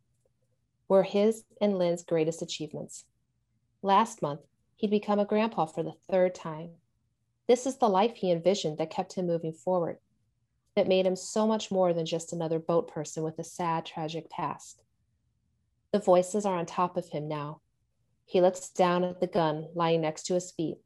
were 0.87 1.03
his 1.03 1.43
and 1.61 1.77
Lynn's 1.77 2.03
greatest 2.03 2.41
achievements. 2.41 3.05
Last 3.81 4.21
month, 4.21 4.41
he'd 4.75 4.91
become 4.91 5.19
a 5.19 5.25
grandpa 5.25 5.65
for 5.65 5.83
the 5.83 5.93
third 6.09 6.33
time. 6.33 6.71
This 7.47 7.65
is 7.65 7.77
the 7.77 7.89
life 7.89 8.15
he 8.15 8.31
envisioned 8.31 8.77
that 8.77 8.89
kept 8.89 9.13
him 9.13 9.27
moving 9.27 9.53
forward, 9.53 9.97
that 10.75 10.87
made 10.87 11.05
him 11.05 11.15
so 11.15 11.47
much 11.47 11.71
more 11.71 11.93
than 11.93 12.05
just 12.05 12.33
another 12.33 12.59
boat 12.59 12.87
person 12.87 13.23
with 13.23 13.39
a 13.39 13.43
sad, 13.43 13.85
tragic 13.85 14.29
past. 14.29 14.81
The 15.91 15.99
voices 15.99 16.45
are 16.45 16.57
on 16.57 16.65
top 16.65 16.97
of 16.97 17.09
him 17.09 17.27
now. 17.27 17.61
He 18.25 18.41
looks 18.41 18.69
down 18.69 19.03
at 19.03 19.21
the 19.21 19.27
gun 19.27 19.69
lying 19.73 20.01
next 20.01 20.23
to 20.23 20.33
his 20.33 20.51
feet 20.51 20.77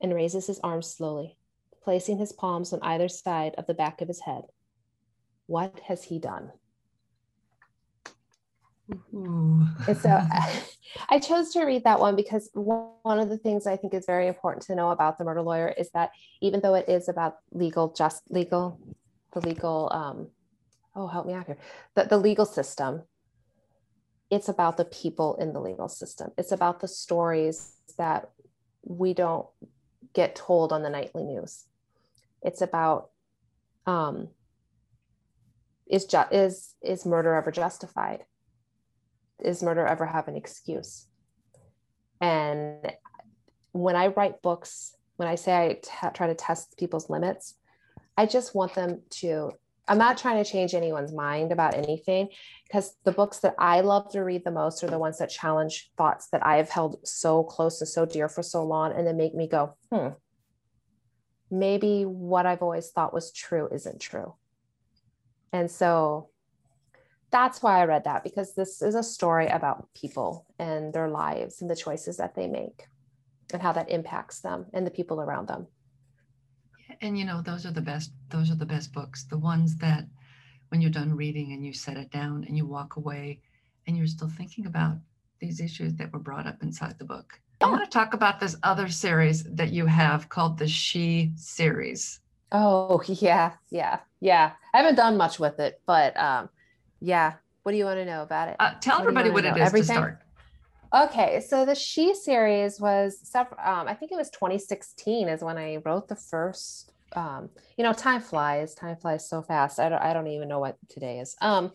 and 0.00 0.14
raises 0.14 0.46
his 0.46 0.60
arms 0.60 0.88
slowly, 0.88 1.36
placing 1.82 2.18
his 2.18 2.32
palms 2.32 2.72
on 2.72 2.80
either 2.82 3.08
side 3.08 3.54
of 3.56 3.66
the 3.66 3.74
back 3.74 4.00
of 4.00 4.08
his 4.08 4.20
head. 4.20 4.42
What 5.52 5.80
has 5.80 6.04
he 6.04 6.18
done? 6.18 6.50
And 9.12 9.98
so 10.00 10.18
I 11.10 11.18
chose 11.18 11.50
to 11.50 11.64
read 11.66 11.84
that 11.84 12.00
one 12.00 12.16
because 12.16 12.48
one 12.54 13.18
of 13.18 13.28
the 13.28 13.36
things 13.36 13.66
I 13.66 13.76
think 13.76 13.92
is 13.92 14.06
very 14.06 14.28
important 14.28 14.64
to 14.68 14.74
know 14.74 14.92
about 14.92 15.18
the 15.18 15.24
murder 15.24 15.42
lawyer 15.42 15.68
is 15.76 15.90
that 15.90 16.12
even 16.40 16.60
though 16.62 16.74
it 16.74 16.88
is 16.88 17.06
about 17.06 17.36
legal, 17.50 17.92
just 17.92 18.22
legal, 18.30 18.80
the 19.34 19.40
legal, 19.40 19.90
um, 19.92 20.28
oh, 20.96 21.06
help 21.06 21.26
me 21.26 21.34
out 21.34 21.44
here, 21.44 21.58
the, 21.96 22.04
the 22.04 22.16
legal 22.16 22.46
system, 22.46 23.02
it's 24.30 24.48
about 24.48 24.78
the 24.78 24.86
people 24.86 25.36
in 25.36 25.52
the 25.52 25.60
legal 25.60 25.90
system. 25.90 26.30
It's 26.38 26.52
about 26.52 26.80
the 26.80 26.88
stories 26.88 27.74
that 27.98 28.30
we 28.84 29.12
don't 29.12 29.46
get 30.14 30.34
told 30.34 30.72
on 30.72 30.82
the 30.82 30.88
nightly 30.88 31.24
news. 31.24 31.66
It's 32.40 32.62
about 32.62 33.10
um, 33.84 34.28
is 35.92 36.06
ju- 36.06 36.32
is 36.32 36.74
is 36.82 37.06
murder 37.06 37.34
ever 37.34 37.52
justified? 37.52 38.24
is 39.44 39.62
murder 39.62 39.86
ever 39.86 40.06
have 40.06 40.28
an 40.28 40.36
excuse? 40.36 41.06
And 42.20 42.92
when 43.72 43.96
I 43.96 44.08
write 44.08 44.42
books, 44.42 44.94
when 45.16 45.28
I 45.28 45.34
say 45.34 45.52
I 45.54 45.72
t- 45.74 46.14
try 46.14 46.28
to 46.28 46.34
test 46.34 46.78
people's 46.78 47.10
limits, 47.10 47.54
I 48.16 48.26
just 48.26 48.54
want 48.54 48.74
them 48.74 49.02
to. 49.20 49.52
I'm 49.88 49.98
not 49.98 50.16
trying 50.16 50.42
to 50.42 50.48
change 50.48 50.74
anyone's 50.74 51.12
mind 51.12 51.50
about 51.50 51.74
anything 51.74 52.28
because 52.64 52.94
the 53.02 53.10
books 53.10 53.40
that 53.40 53.56
I 53.58 53.80
love 53.80 54.12
to 54.12 54.20
read 54.20 54.44
the 54.44 54.52
most 54.52 54.84
are 54.84 54.90
the 54.90 54.98
ones 54.98 55.18
that 55.18 55.28
challenge 55.28 55.90
thoughts 55.98 56.28
that 56.28 56.46
I 56.46 56.58
have 56.58 56.70
held 56.70 57.06
so 57.06 57.42
close 57.42 57.80
and 57.80 57.88
so 57.88 58.06
dear 58.06 58.28
for 58.28 58.44
so 58.44 58.62
long 58.62 58.92
and 58.92 59.04
then 59.04 59.16
make 59.16 59.34
me 59.34 59.48
go, 59.48 59.74
hmm, 59.90 60.10
maybe 61.50 62.04
what 62.04 62.46
I've 62.46 62.62
always 62.62 62.90
thought 62.90 63.12
was 63.12 63.32
true 63.32 63.68
isn't 63.72 64.00
true. 64.00 64.34
And 65.52 65.70
so 65.70 66.30
that's 67.30 67.62
why 67.62 67.80
I 67.80 67.84
read 67.84 68.04
that 68.04 68.22
because 68.24 68.54
this 68.54 68.82
is 68.82 68.94
a 68.94 69.02
story 69.02 69.46
about 69.48 69.88
people 69.94 70.46
and 70.58 70.92
their 70.92 71.08
lives 71.08 71.60
and 71.60 71.70
the 71.70 71.76
choices 71.76 72.18
that 72.18 72.34
they 72.34 72.46
make 72.46 72.86
and 73.52 73.62
how 73.62 73.72
that 73.72 73.90
impacts 73.90 74.40
them 74.40 74.66
and 74.72 74.86
the 74.86 74.90
people 74.90 75.20
around 75.20 75.48
them. 75.48 75.66
And 77.00 77.18
you 77.18 77.24
know, 77.24 77.40
those 77.40 77.64
are 77.64 77.70
the 77.70 77.80
best 77.80 78.12
those 78.28 78.50
are 78.50 78.54
the 78.54 78.66
best 78.66 78.92
books. 78.92 79.24
The 79.24 79.38
ones 79.38 79.76
that 79.76 80.04
when 80.68 80.80
you're 80.80 80.90
done 80.90 81.14
reading 81.16 81.52
and 81.52 81.64
you 81.64 81.72
set 81.72 81.96
it 81.96 82.10
down 82.10 82.44
and 82.44 82.56
you 82.56 82.66
walk 82.66 82.96
away 82.96 83.40
and 83.86 83.96
you're 83.96 84.06
still 84.06 84.28
thinking 84.28 84.66
about 84.66 84.96
these 85.40 85.60
issues 85.60 85.94
that 85.94 86.12
were 86.12 86.18
brought 86.18 86.46
up 86.46 86.62
inside 86.62 86.98
the 86.98 87.04
book. 87.04 87.40
I 87.60 87.66
want 87.66 87.84
to 87.84 87.90
talk 87.90 88.14
about 88.14 88.40
this 88.40 88.56
other 88.62 88.88
series 88.88 89.44
that 89.44 89.72
you 89.72 89.86
have 89.86 90.28
called 90.28 90.58
the 90.58 90.68
She 90.68 91.32
series. 91.36 92.20
Oh, 92.50 93.02
yeah. 93.06 93.52
Yeah. 93.70 94.00
Yeah. 94.22 94.52
I 94.72 94.78
haven't 94.78 94.94
done 94.94 95.16
much 95.16 95.38
with 95.40 95.58
it, 95.58 95.80
but 95.84 96.16
um 96.16 96.48
yeah. 97.00 97.34
What 97.64 97.72
do 97.72 97.78
you 97.78 97.84
want 97.84 97.98
to 97.98 98.04
know 98.04 98.22
about 98.22 98.48
it? 98.48 98.56
Uh, 98.58 98.74
tell 98.80 98.98
what 98.98 99.02
everybody 99.02 99.30
what 99.30 99.44
it 99.44 99.56
is 99.56 99.66
Everything? 99.66 99.96
to 99.96 100.00
start. 100.00 100.22
Okay, 100.94 101.40
so 101.40 101.64
the 101.64 101.74
She 101.74 102.14
series 102.14 102.80
was 102.80 103.18
several. 103.22 103.58
Um, 103.60 103.88
I 103.88 103.94
think 103.94 104.12
it 104.12 104.16
was 104.16 104.30
2016 104.30 105.28
is 105.28 105.42
when 105.42 105.58
I 105.58 105.78
wrote 105.84 106.08
the 106.08 106.16
first. 106.16 106.92
Um, 107.14 107.50
you 107.76 107.84
know, 107.84 107.92
time 107.92 108.20
flies. 108.20 108.74
Time 108.74 108.96
flies 108.96 109.28
so 109.28 109.42
fast. 109.42 109.78
I 109.80 109.88
don't. 109.88 110.02
I 110.02 110.12
don't 110.12 110.26
even 110.28 110.48
know 110.48 110.58
what 110.60 110.76
today 110.88 111.18
is. 111.20 111.36
Um, 111.40 111.72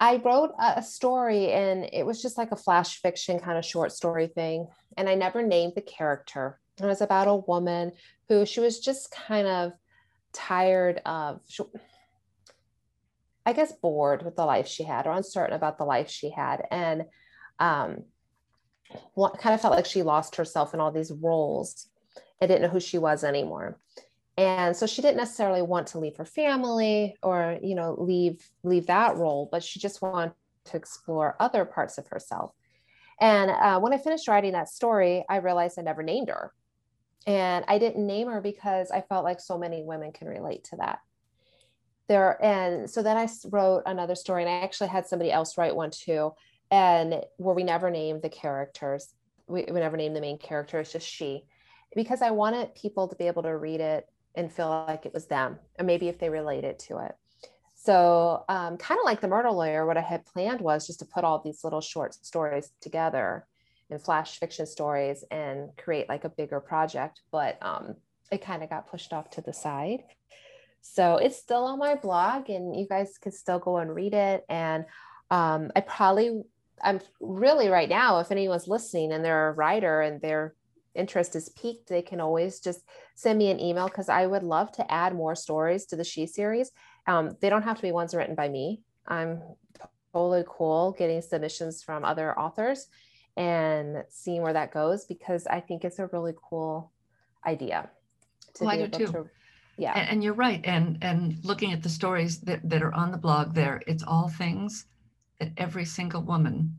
I 0.00 0.16
wrote 0.16 0.52
a 0.58 0.82
story, 0.82 1.52
and 1.52 1.88
it 1.92 2.04
was 2.04 2.20
just 2.22 2.38
like 2.38 2.52
a 2.52 2.56
flash 2.56 3.00
fiction 3.00 3.38
kind 3.38 3.58
of 3.58 3.64
short 3.64 3.92
story 3.92 4.26
thing. 4.26 4.66
And 4.96 5.08
I 5.08 5.14
never 5.14 5.42
named 5.42 5.74
the 5.76 5.82
character. 5.82 6.58
It 6.78 6.86
was 6.86 7.02
about 7.02 7.28
a 7.28 7.36
woman 7.36 7.92
who 8.28 8.46
she 8.46 8.60
was 8.60 8.80
just 8.80 9.10
kind 9.10 9.46
of 9.46 9.72
tired 10.32 11.00
of. 11.04 11.40
I 13.46 13.54
guess, 13.54 13.72
bored 13.72 14.22
with 14.22 14.36
the 14.36 14.44
life 14.44 14.68
she 14.68 14.84
had 14.84 15.06
or 15.06 15.12
uncertain 15.12 15.56
about 15.56 15.78
the 15.78 15.84
life 15.84 16.10
she 16.10 16.30
had. 16.30 16.62
And 16.70 17.06
um, 17.58 18.04
what 19.14 19.38
kind 19.38 19.54
of 19.54 19.60
felt 19.60 19.74
like 19.74 19.86
she 19.86 20.02
lost 20.02 20.36
herself 20.36 20.74
in 20.74 20.80
all 20.80 20.92
these 20.92 21.10
roles 21.10 21.88
and 22.40 22.48
didn't 22.48 22.62
know 22.62 22.68
who 22.68 22.80
she 22.80 22.98
was 22.98 23.24
anymore. 23.24 23.78
And 24.36 24.76
so 24.76 24.86
she 24.86 25.02
didn't 25.02 25.16
necessarily 25.16 25.62
want 25.62 25.88
to 25.88 25.98
leave 25.98 26.16
her 26.16 26.24
family 26.24 27.16
or, 27.22 27.58
you 27.62 27.74
know, 27.74 27.96
leave 27.98 28.42
leave 28.62 28.86
that 28.86 29.16
role, 29.16 29.48
but 29.50 29.62
she 29.62 29.80
just 29.80 30.00
wanted 30.00 30.32
to 30.66 30.76
explore 30.76 31.36
other 31.40 31.64
parts 31.64 31.98
of 31.98 32.06
herself. 32.08 32.52
And 33.20 33.50
uh, 33.50 33.80
when 33.80 33.92
I 33.92 33.98
finished 33.98 34.28
writing 34.28 34.52
that 34.52 34.68
story, 34.68 35.24
I 35.28 35.36
realized 35.36 35.78
I 35.78 35.82
never 35.82 36.02
named 36.02 36.28
her. 36.28 36.52
And 37.26 37.64
I 37.68 37.78
didn't 37.78 38.06
name 38.06 38.28
her 38.28 38.40
because 38.40 38.90
I 38.90 39.02
felt 39.02 39.24
like 39.24 39.40
so 39.40 39.58
many 39.58 39.82
women 39.82 40.12
can 40.12 40.28
relate 40.28 40.64
to 40.64 40.76
that. 40.76 41.00
There 42.08 42.42
and 42.42 42.90
so 42.90 43.04
then 43.04 43.16
i 43.16 43.28
wrote 43.50 43.84
another 43.86 44.16
story 44.16 44.42
and 44.42 44.50
i 44.50 44.64
actually 44.64 44.88
had 44.88 45.06
somebody 45.06 45.30
else 45.30 45.56
write 45.56 45.76
one 45.76 45.92
too 45.92 46.32
and 46.72 47.22
where 47.36 47.54
we 47.54 47.62
never 47.62 47.88
named 47.88 48.22
the 48.22 48.28
characters 48.28 49.14
we, 49.46 49.64
we 49.70 49.78
never 49.78 49.96
named 49.96 50.16
the 50.16 50.20
main 50.20 50.36
character 50.36 50.80
it's 50.80 50.90
just 50.90 51.06
she. 51.06 51.44
Because 51.94 52.20
i 52.20 52.32
wanted 52.32 52.74
people 52.74 53.06
to 53.06 53.14
be 53.14 53.28
able 53.28 53.44
to 53.44 53.56
read 53.56 53.80
it 53.80 54.08
and 54.34 54.52
feel 54.52 54.84
like 54.88 55.06
it 55.06 55.14
was 55.14 55.26
them 55.26 55.60
and 55.76 55.86
maybe 55.86 56.08
if 56.08 56.18
they 56.18 56.30
related 56.30 56.80
to 56.80 56.98
it. 56.98 57.12
So 57.76 58.44
um, 58.48 58.76
kind 58.76 58.98
of 58.98 59.04
like 59.04 59.20
the 59.20 59.28
murder 59.28 59.52
lawyer 59.52 59.86
what 59.86 59.96
i 59.96 60.00
had 60.00 60.26
planned 60.26 60.60
was 60.60 60.88
just 60.88 60.98
to 60.98 61.04
put 61.04 61.22
all 61.22 61.40
these 61.40 61.62
little 61.62 61.80
short 61.80 62.14
stories 62.14 62.72
together 62.80 63.46
and 63.90 64.02
flash 64.02 64.38
fiction 64.38 64.66
stories 64.66 65.24
and 65.30 65.70
create 65.76 66.08
like 66.08 66.24
a 66.24 66.28
bigger 66.28 66.60
project 66.60 67.20
but 67.30 67.58
um, 67.62 67.94
it 68.30 68.42
kind 68.42 68.62
of 68.62 68.70
got 68.70 68.90
pushed 68.90 69.12
off 69.12 69.30
to 69.30 69.40
the 69.40 69.52
side 69.52 70.02
so 70.82 71.16
it's 71.16 71.36
still 71.36 71.64
on 71.64 71.78
my 71.78 71.94
blog, 71.94 72.48
and 72.48 72.78
you 72.78 72.86
guys 72.86 73.18
can 73.18 73.32
still 73.32 73.58
go 73.58 73.78
and 73.78 73.94
read 73.94 74.14
it. 74.14 74.44
And 74.48 74.86
um, 75.30 75.70
I 75.76 75.80
probably, 75.80 76.42
I'm 76.82 77.00
really 77.20 77.68
right 77.68 77.88
now, 77.88 78.20
if 78.20 78.30
anyone's 78.30 78.68
listening 78.68 79.12
and 79.12 79.24
they're 79.24 79.48
a 79.48 79.52
writer 79.52 80.00
and 80.00 80.20
their 80.20 80.54
interest 80.94 81.36
is 81.36 81.50
piqued, 81.50 81.88
they 81.88 82.02
can 82.02 82.20
always 82.20 82.60
just 82.60 82.80
send 83.14 83.38
me 83.38 83.50
an 83.50 83.60
email 83.60 83.86
because 83.86 84.08
I 84.08 84.26
would 84.26 84.42
love 84.42 84.72
to 84.72 84.92
add 84.92 85.14
more 85.14 85.34
stories 85.34 85.86
to 85.86 85.96
the 85.96 86.04
She 86.04 86.26
series. 86.26 86.70
Um, 87.06 87.36
they 87.40 87.50
don't 87.50 87.62
have 87.62 87.76
to 87.76 87.82
be 87.82 87.92
ones 87.92 88.14
written 88.14 88.34
by 88.34 88.48
me. 88.48 88.80
I'm 89.06 89.42
totally 90.12 90.44
cool 90.48 90.92
getting 90.98 91.22
submissions 91.22 91.82
from 91.82 92.04
other 92.04 92.36
authors 92.38 92.86
and 93.40 94.04
seeing 94.10 94.42
where 94.42 94.52
that 94.52 94.70
goes 94.70 95.06
because 95.06 95.46
I 95.46 95.60
think 95.60 95.82
it's 95.82 95.98
a 95.98 96.08
really 96.08 96.34
cool 96.48 96.92
idea. 97.46 97.88
To 98.54 98.64
well, 98.64 98.74
I 98.74 98.86
do 98.86 99.06
too. 99.06 99.12
To, 99.12 99.30
yeah. 99.78 99.94
And, 99.98 100.10
and, 100.10 100.24
you're 100.24 100.34
right. 100.34 100.60
And 100.64 100.98
and 101.00 101.42
looking 101.42 101.72
at 101.72 101.82
the 101.82 101.88
stories 101.88 102.40
that, 102.40 102.60
that 102.68 102.82
are 102.82 102.92
on 102.92 103.10
the 103.10 103.16
blog 103.16 103.54
there, 103.54 103.82
it's 103.86 104.04
all 104.06 104.28
things 104.28 104.84
that 105.38 105.52
every 105.56 105.86
single 105.86 106.22
woman 106.22 106.78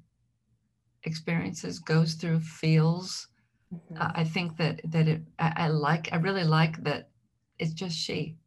experiences, 1.03 1.79
goes 1.79 2.13
through, 2.13 2.41
feels. 2.41 3.27
Mm-hmm. 3.73 3.99
Uh, 3.99 4.11
I 4.13 4.23
think 4.23 4.55
that 4.57 4.81
that 4.85 5.07
it 5.07 5.21
I, 5.39 5.53
I 5.55 5.67
like 5.69 6.09
I 6.11 6.17
really 6.17 6.43
like 6.43 6.83
that 6.83 7.09
it's 7.57 7.73
just 7.73 7.97
she 7.97 8.37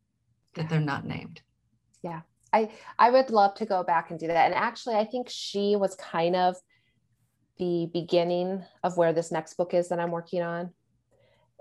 that 0.55 0.63
yeah. 0.63 0.69
they're 0.69 0.81
not 0.81 1.05
named. 1.05 1.41
Yeah. 2.03 2.21
I 2.53 2.71
I 3.01 3.11
would 3.11 3.31
love 3.31 3.55
to 3.57 3.67
go 3.67 3.83
back 3.83 4.13
and 4.13 4.21
do 4.21 4.29
that. 4.29 4.47
And 4.47 4.55
actually 4.55 4.95
I 4.95 5.05
think 5.05 5.29
she 5.29 5.75
was 5.75 5.97
kind 5.97 6.37
of 6.37 6.55
the 7.59 7.89
beginning 7.93 8.65
of 8.83 8.97
where 8.97 9.13
this 9.13 9.31
next 9.31 9.55
book 9.55 9.75
is 9.75 9.89
that 9.89 10.01
I'm 10.01 10.11
working 10.11 10.43
on 10.43 10.71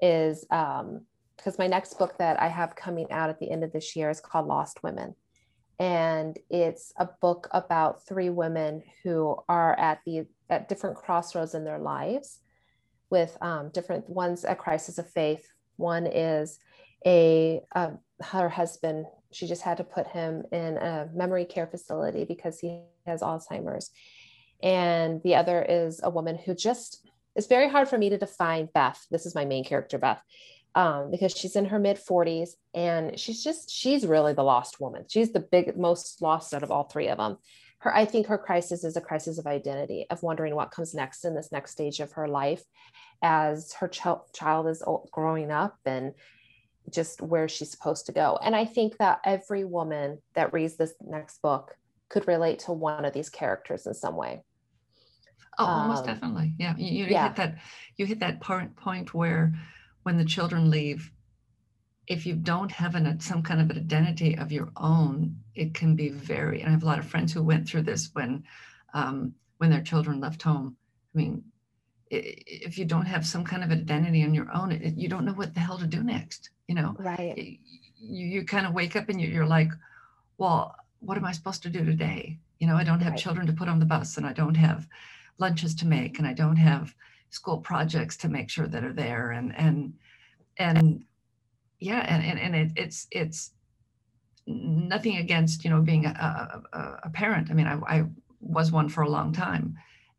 is 0.01 0.45
um 0.51 1.05
because 1.37 1.57
my 1.57 1.67
next 1.67 1.97
book 1.97 2.17
that 2.19 2.39
I 2.39 2.47
have 2.47 2.75
coming 2.75 3.11
out 3.11 3.29
at 3.29 3.39
the 3.39 3.49
end 3.49 3.63
of 3.63 3.73
this 3.73 3.95
year 3.95 4.09
is 4.09 4.21
called 4.21 4.47
Lost 4.47 4.83
Women. 4.83 5.15
And 5.79 6.37
it's 6.49 6.93
a 6.97 7.09
book 7.21 7.47
about 7.51 8.05
three 8.07 8.29
women 8.29 8.83
who 9.03 9.35
are 9.49 9.77
at 9.79 9.99
the 10.05 10.25
at 10.49 10.69
different 10.69 10.95
crossroads 10.95 11.55
in 11.55 11.65
their 11.65 11.79
lives 11.79 12.39
with 13.09 13.35
um, 13.41 13.71
different 13.73 14.09
ones 14.09 14.45
a 14.47 14.55
crisis 14.55 14.97
of 14.97 15.09
faith. 15.09 15.45
One 15.77 16.05
is 16.05 16.59
a 17.05 17.61
um, 17.75 17.99
her 18.21 18.49
husband. 18.49 19.05
She 19.31 19.47
just 19.47 19.63
had 19.63 19.77
to 19.77 19.83
put 19.83 20.07
him 20.07 20.43
in 20.51 20.77
a 20.77 21.09
memory 21.13 21.45
care 21.45 21.67
facility 21.67 22.23
because 22.23 22.59
he 22.59 22.81
has 23.05 23.21
Alzheimer's. 23.21 23.89
And 24.63 25.21
the 25.21 25.35
other 25.35 25.61
is 25.61 25.99
a 26.01 26.09
woman 26.09 26.37
who 26.37 26.55
just 26.55 27.07
it's 27.35 27.47
very 27.47 27.69
hard 27.69 27.87
for 27.87 27.97
me 27.97 28.09
to 28.09 28.17
define 28.17 28.69
Beth. 28.73 29.05
This 29.11 29.25
is 29.25 29.35
my 29.35 29.43
main 29.43 29.63
character, 29.63 29.97
Beth 29.97 30.21
um, 30.75 31.11
because 31.11 31.31
she's 31.31 31.55
in 31.55 31.65
her 31.65 31.79
mid 31.79 31.97
40s 31.97 32.51
and 32.73 33.19
she's 33.19 33.43
just 33.43 33.69
she's 33.69 34.05
really 34.05 34.33
the 34.33 34.43
lost 34.43 34.79
woman. 34.79 35.05
She's 35.07 35.31
the 35.31 35.39
big 35.39 35.77
most 35.77 36.21
lost 36.21 36.53
out 36.53 36.63
of 36.63 36.71
all 36.71 36.83
three 36.83 37.07
of 37.07 37.17
them. 37.17 37.37
Her 37.79 37.95
i 37.95 38.05
think 38.05 38.27
her 38.27 38.37
crisis 38.37 38.83
is 38.83 38.95
a 38.95 39.01
crisis 39.01 39.37
of 39.37 39.45
identity 39.45 40.05
of 40.09 40.23
wondering 40.23 40.55
what 40.55 40.71
comes 40.71 40.93
next 40.93 41.25
in 41.25 41.35
this 41.35 41.51
next 41.51 41.71
stage 41.71 41.99
of 41.99 42.13
her 42.13 42.27
life 42.27 42.63
as 43.21 43.73
her 43.73 43.87
ch- 43.87 44.07
child 44.33 44.67
is 44.67 44.83
growing 45.11 45.51
up 45.51 45.77
and 45.85 46.13
just 46.89 47.21
where 47.21 47.47
she's 47.47 47.71
supposed 47.71 48.05
to 48.05 48.11
go. 48.11 48.39
And 48.41 48.55
i 48.55 48.65
think 48.65 48.97
that 48.97 49.19
every 49.25 49.63
woman 49.63 50.19
that 50.33 50.53
reads 50.53 50.75
this 50.75 50.93
next 51.01 51.41
book 51.41 51.75
could 52.09 52.27
relate 52.27 52.59
to 52.59 52.71
one 52.71 53.05
of 53.05 53.13
these 53.13 53.29
characters 53.29 53.85
in 53.85 53.93
some 53.93 54.15
way 54.15 54.43
oh 55.59 55.65
almost 55.65 56.01
um, 56.01 56.07
definitely 56.07 56.53
yeah 56.57 56.75
you, 56.77 57.03
you 57.03 57.05
yeah. 57.05 57.27
hit 57.27 57.35
that 57.35 57.57
you 57.97 58.05
hit 58.05 58.19
that 58.19 58.39
point 58.41 58.75
point 58.75 59.13
where 59.13 59.53
when 60.03 60.17
the 60.17 60.25
children 60.25 60.69
leave, 60.69 61.11
if 62.07 62.25
you 62.25 62.35
don't 62.35 62.71
have 62.71 62.95
an, 62.95 63.19
some 63.19 63.41
kind 63.41 63.61
of 63.61 63.69
an 63.69 63.77
identity 63.77 64.37
of 64.37 64.51
your 64.51 64.69
own, 64.77 65.37
it 65.55 65.73
can 65.73 65.95
be 65.95 66.09
very. 66.09 66.59
And 66.59 66.69
I 66.69 66.71
have 66.71 66.83
a 66.83 66.85
lot 66.85 66.99
of 66.99 67.05
friends 67.05 67.33
who 67.33 67.41
went 67.41 67.67
through 67.67 67.83
this 67.83 68.09
when, 68.13 68.43
um, 68.93 69.33
when 69.57 69.69
their 69.69 69.81
children 69.81 70.19
left 70.19 70.41
home. 70.41 70.75
I 71.15 71.17
mean, 71.17 71.43
if 72.09 72.77
you 72.77 72.85
don't 72.85 73.05
have 73.05 73.25
some 73.25 73.43
kind 73.43 73.63
of 73.63 73.71
identity 73.71 74.23
on 74.23 74.33
your 74.33 74.53
own, 74.53 74.71
it, 74.71 74.95
you 74.95 75.07
don't 75.07 75.25
know 75.25 75.33
what 75.33 75.53
the 75.53 75.61
hell 75.61 75.79
to 75.79 75.87
do 75.87 76.03
next. 76.03 76.49
You 76.67 76.75
know, 76.75 76.95
right? 76.99 77.37
You, 77.97 78.27
you 78.27 78.45
kind 78.45 78.67
of 78.67 78.73
wake 78.73 78.95
up 78.95 79.09
and 79.09 79.19
you're 79.19 79.45
like, 79.45 79.69
well, 80.37 80.75
what 80.99 81.17
am 81.17 81.25
I 81.25 81.31
supposed 81.31 81.63
to 81.63 81.69
do 81.69 81.83
today? 81.83 82.37
You 82.59 82.67
know, 82.67 82.75
I 82.75 82.83
don't 82.83 83.01
have 83.01 83.13
right. 83.13 83.19
children 83.19 83.47
to 83.47 83.53
put 83.53 83.67
on 83.67 83.79
the 83.79 83.85
bus, 83.85 84.17
and 84.17 84.25
I 84.25 84.33
don't 84.33 84.55
have 84.55 84.87
lunches 85.39 85.75
to 85.75 85.87
make, 85.87 86.19
and 86.19 86.27
I 86.27 86.33
don't 86.33 86.55
have 86.55 86.93
school 87.29 87.57
projects 87.57 88.15
to 88.17 88.29
make 88.29 88.49
sure 88.49 88.67
that 88.67 88.83
are 88.83 88.93
there 88.93 89.31
and 89.31 89.55
and 89.57 89.93
and 90.57 91.03
yeah 91.79 92.05
and 92.07 92.23
and, 92.23 92.39
and 92.39 92.55
it, 92.55 92.71
it's 92.75 93.07
it's 93.11 93.51
nothing 94.45 95.17
against 95.17 95.63
you 95.63 95.69
know 95.69 95.81
being 95.81 96.05
a, 96.05 96.63
a, 96.73 96.99
a 97.03 97.09
parent. 97.09 97.49
I 97.49 97.53
mean 97.53 97.67
I, 97.67 97.79
I, 97.87 98.05
was 98.45 98.73
one 98.73 98.89
for 98.89 99.03
a 99.03 99.09
long 99.09 99.31
time 99.31 99.73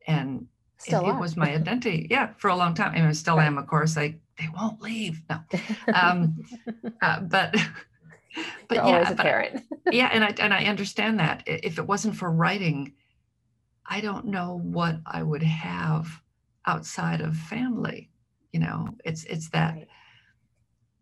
and 0.07 0.46
it, 0.87 0.94
it, 0.94 1.20
was 1.20 1.37
my 1.37 1.55
identity 1.55 2.07
yeah 2.11 2.31
for 2.38 2.48
a 2.48 2.57
long 2.57 2.74
time. 2.74 2.92
I 2.92 2.94
and 2.94 3.03
mean, 3.03 3.11
I 3.11 3.12
still 3.12 3.37
right. 3.37 3.46
am 3.46 3.59
of 3.59 3.66
course 3.66 3.98
I 3.98 4.16
they 4.38 4.48
won't 4.57 4.81
leave 4.81 5.22
no. 5.29 5.40
Um 5.94 6.42
uh, 7.03 7.20
but 7.20 7.55
but 8.68 8.77
You're 8.77 8.87
yeah, 8.87 9.12
but, 9.12 9.62
yeah, 9.94 10.11
and 10.12 10.24
I 10.24 10.35
and 10.38 10.53
I 10.53 10.64
understand 10.64 11.20
that. 11.20 11.42
If 11.46 11.79
it 11.79 11.87
wasn't 11.87 12.16
for 12.16 12.31
writing, 12.31 12.94
I 13.87 14.01
don't 14.01 14.27
know 14.27 14.61
what 14.62 14.97
I 15.07 15.23
would 15.23 15.42
have 15.42 16.23
outside 16.66 17.20
of 17.20 17.37
family 17.37 18.11
you 18.55 18.61
know? 18.61 18.88
It's 19.05 19.25
it's 19.25 19.51
that 19.51 19.77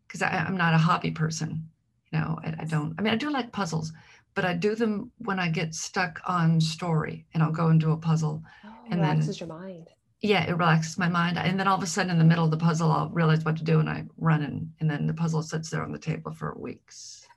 because 0.09 0.23
right. 0.23 0.33
i'm 0.33 0.57
not 0.57 0.75
a 0.75 0.79
hobby 0.79 1.11
person 1.12 1.68
you 2.11 2.18
know? 2.18 2.38
I, 2.42 2.55
I, 2.61 2.64
don't 2.64 2.95
i 2.99 3.03
mean 3.03 3.12
i 3.12 3.16
do 3.16 3.31
like 3.31 3.53
puzzles 3.53 3.92
but 4.35 4.45
i 4.45 4.55
do 4.55 4.75
them 4.75 5.12
when 5.18 5.38
i 5.38 5.49
get 5.49 5.75
stuck 5.75 6.21
on 6.27 6.61
story 6.61 7.27
and 7.35 7.42
i'll 7.42 7.53
go 7.53 7.68
and 7.68 7.79
do 7.79 7.92
a 7.92 7.97
puzzle 7.97 8.42
oh, 8.64 8.75
and 8.90 9.01
relaxes 9.01 9.38
then, 9.38 9.49
your 9.49 9.59
mind 9.59 9.88
yeah 10.22 10.44
it 10.48 10.56
relaxes 10.56 10.98
my 10.98 11.08
mind 11.08 11.37
and 11.37 11.58
then 11.58 11.68
all 11.68 11.76
of 11.76 11.82
a 11.82 11.87
sudden 11.87 12.11
in 12.11 12.18
the 12.18 12.24
middle 12.24 12.44
of 12.44 12.50
the 12.50 12.56
puzzle 12.56 12.90
i'll 12.90 13.11
realize 13.11 13.44
what 13.44 13.56
to 13.56 13.64
do 13.64 13.80
and 13.80 13.90
i 13.90 14.04
run 14.18 14.42
and, 14.42 14.70
and 14.80 14.90
then 14.90 15.06
the 15.06 15.14
puzzle 15.14 15.42
sits 15.42 15.70
there 15.70 15.82
on 15.82 15.92
the 15.92 15.98
table 15.98 16.32
for 16.32 16.54
weeks 16.58 17.26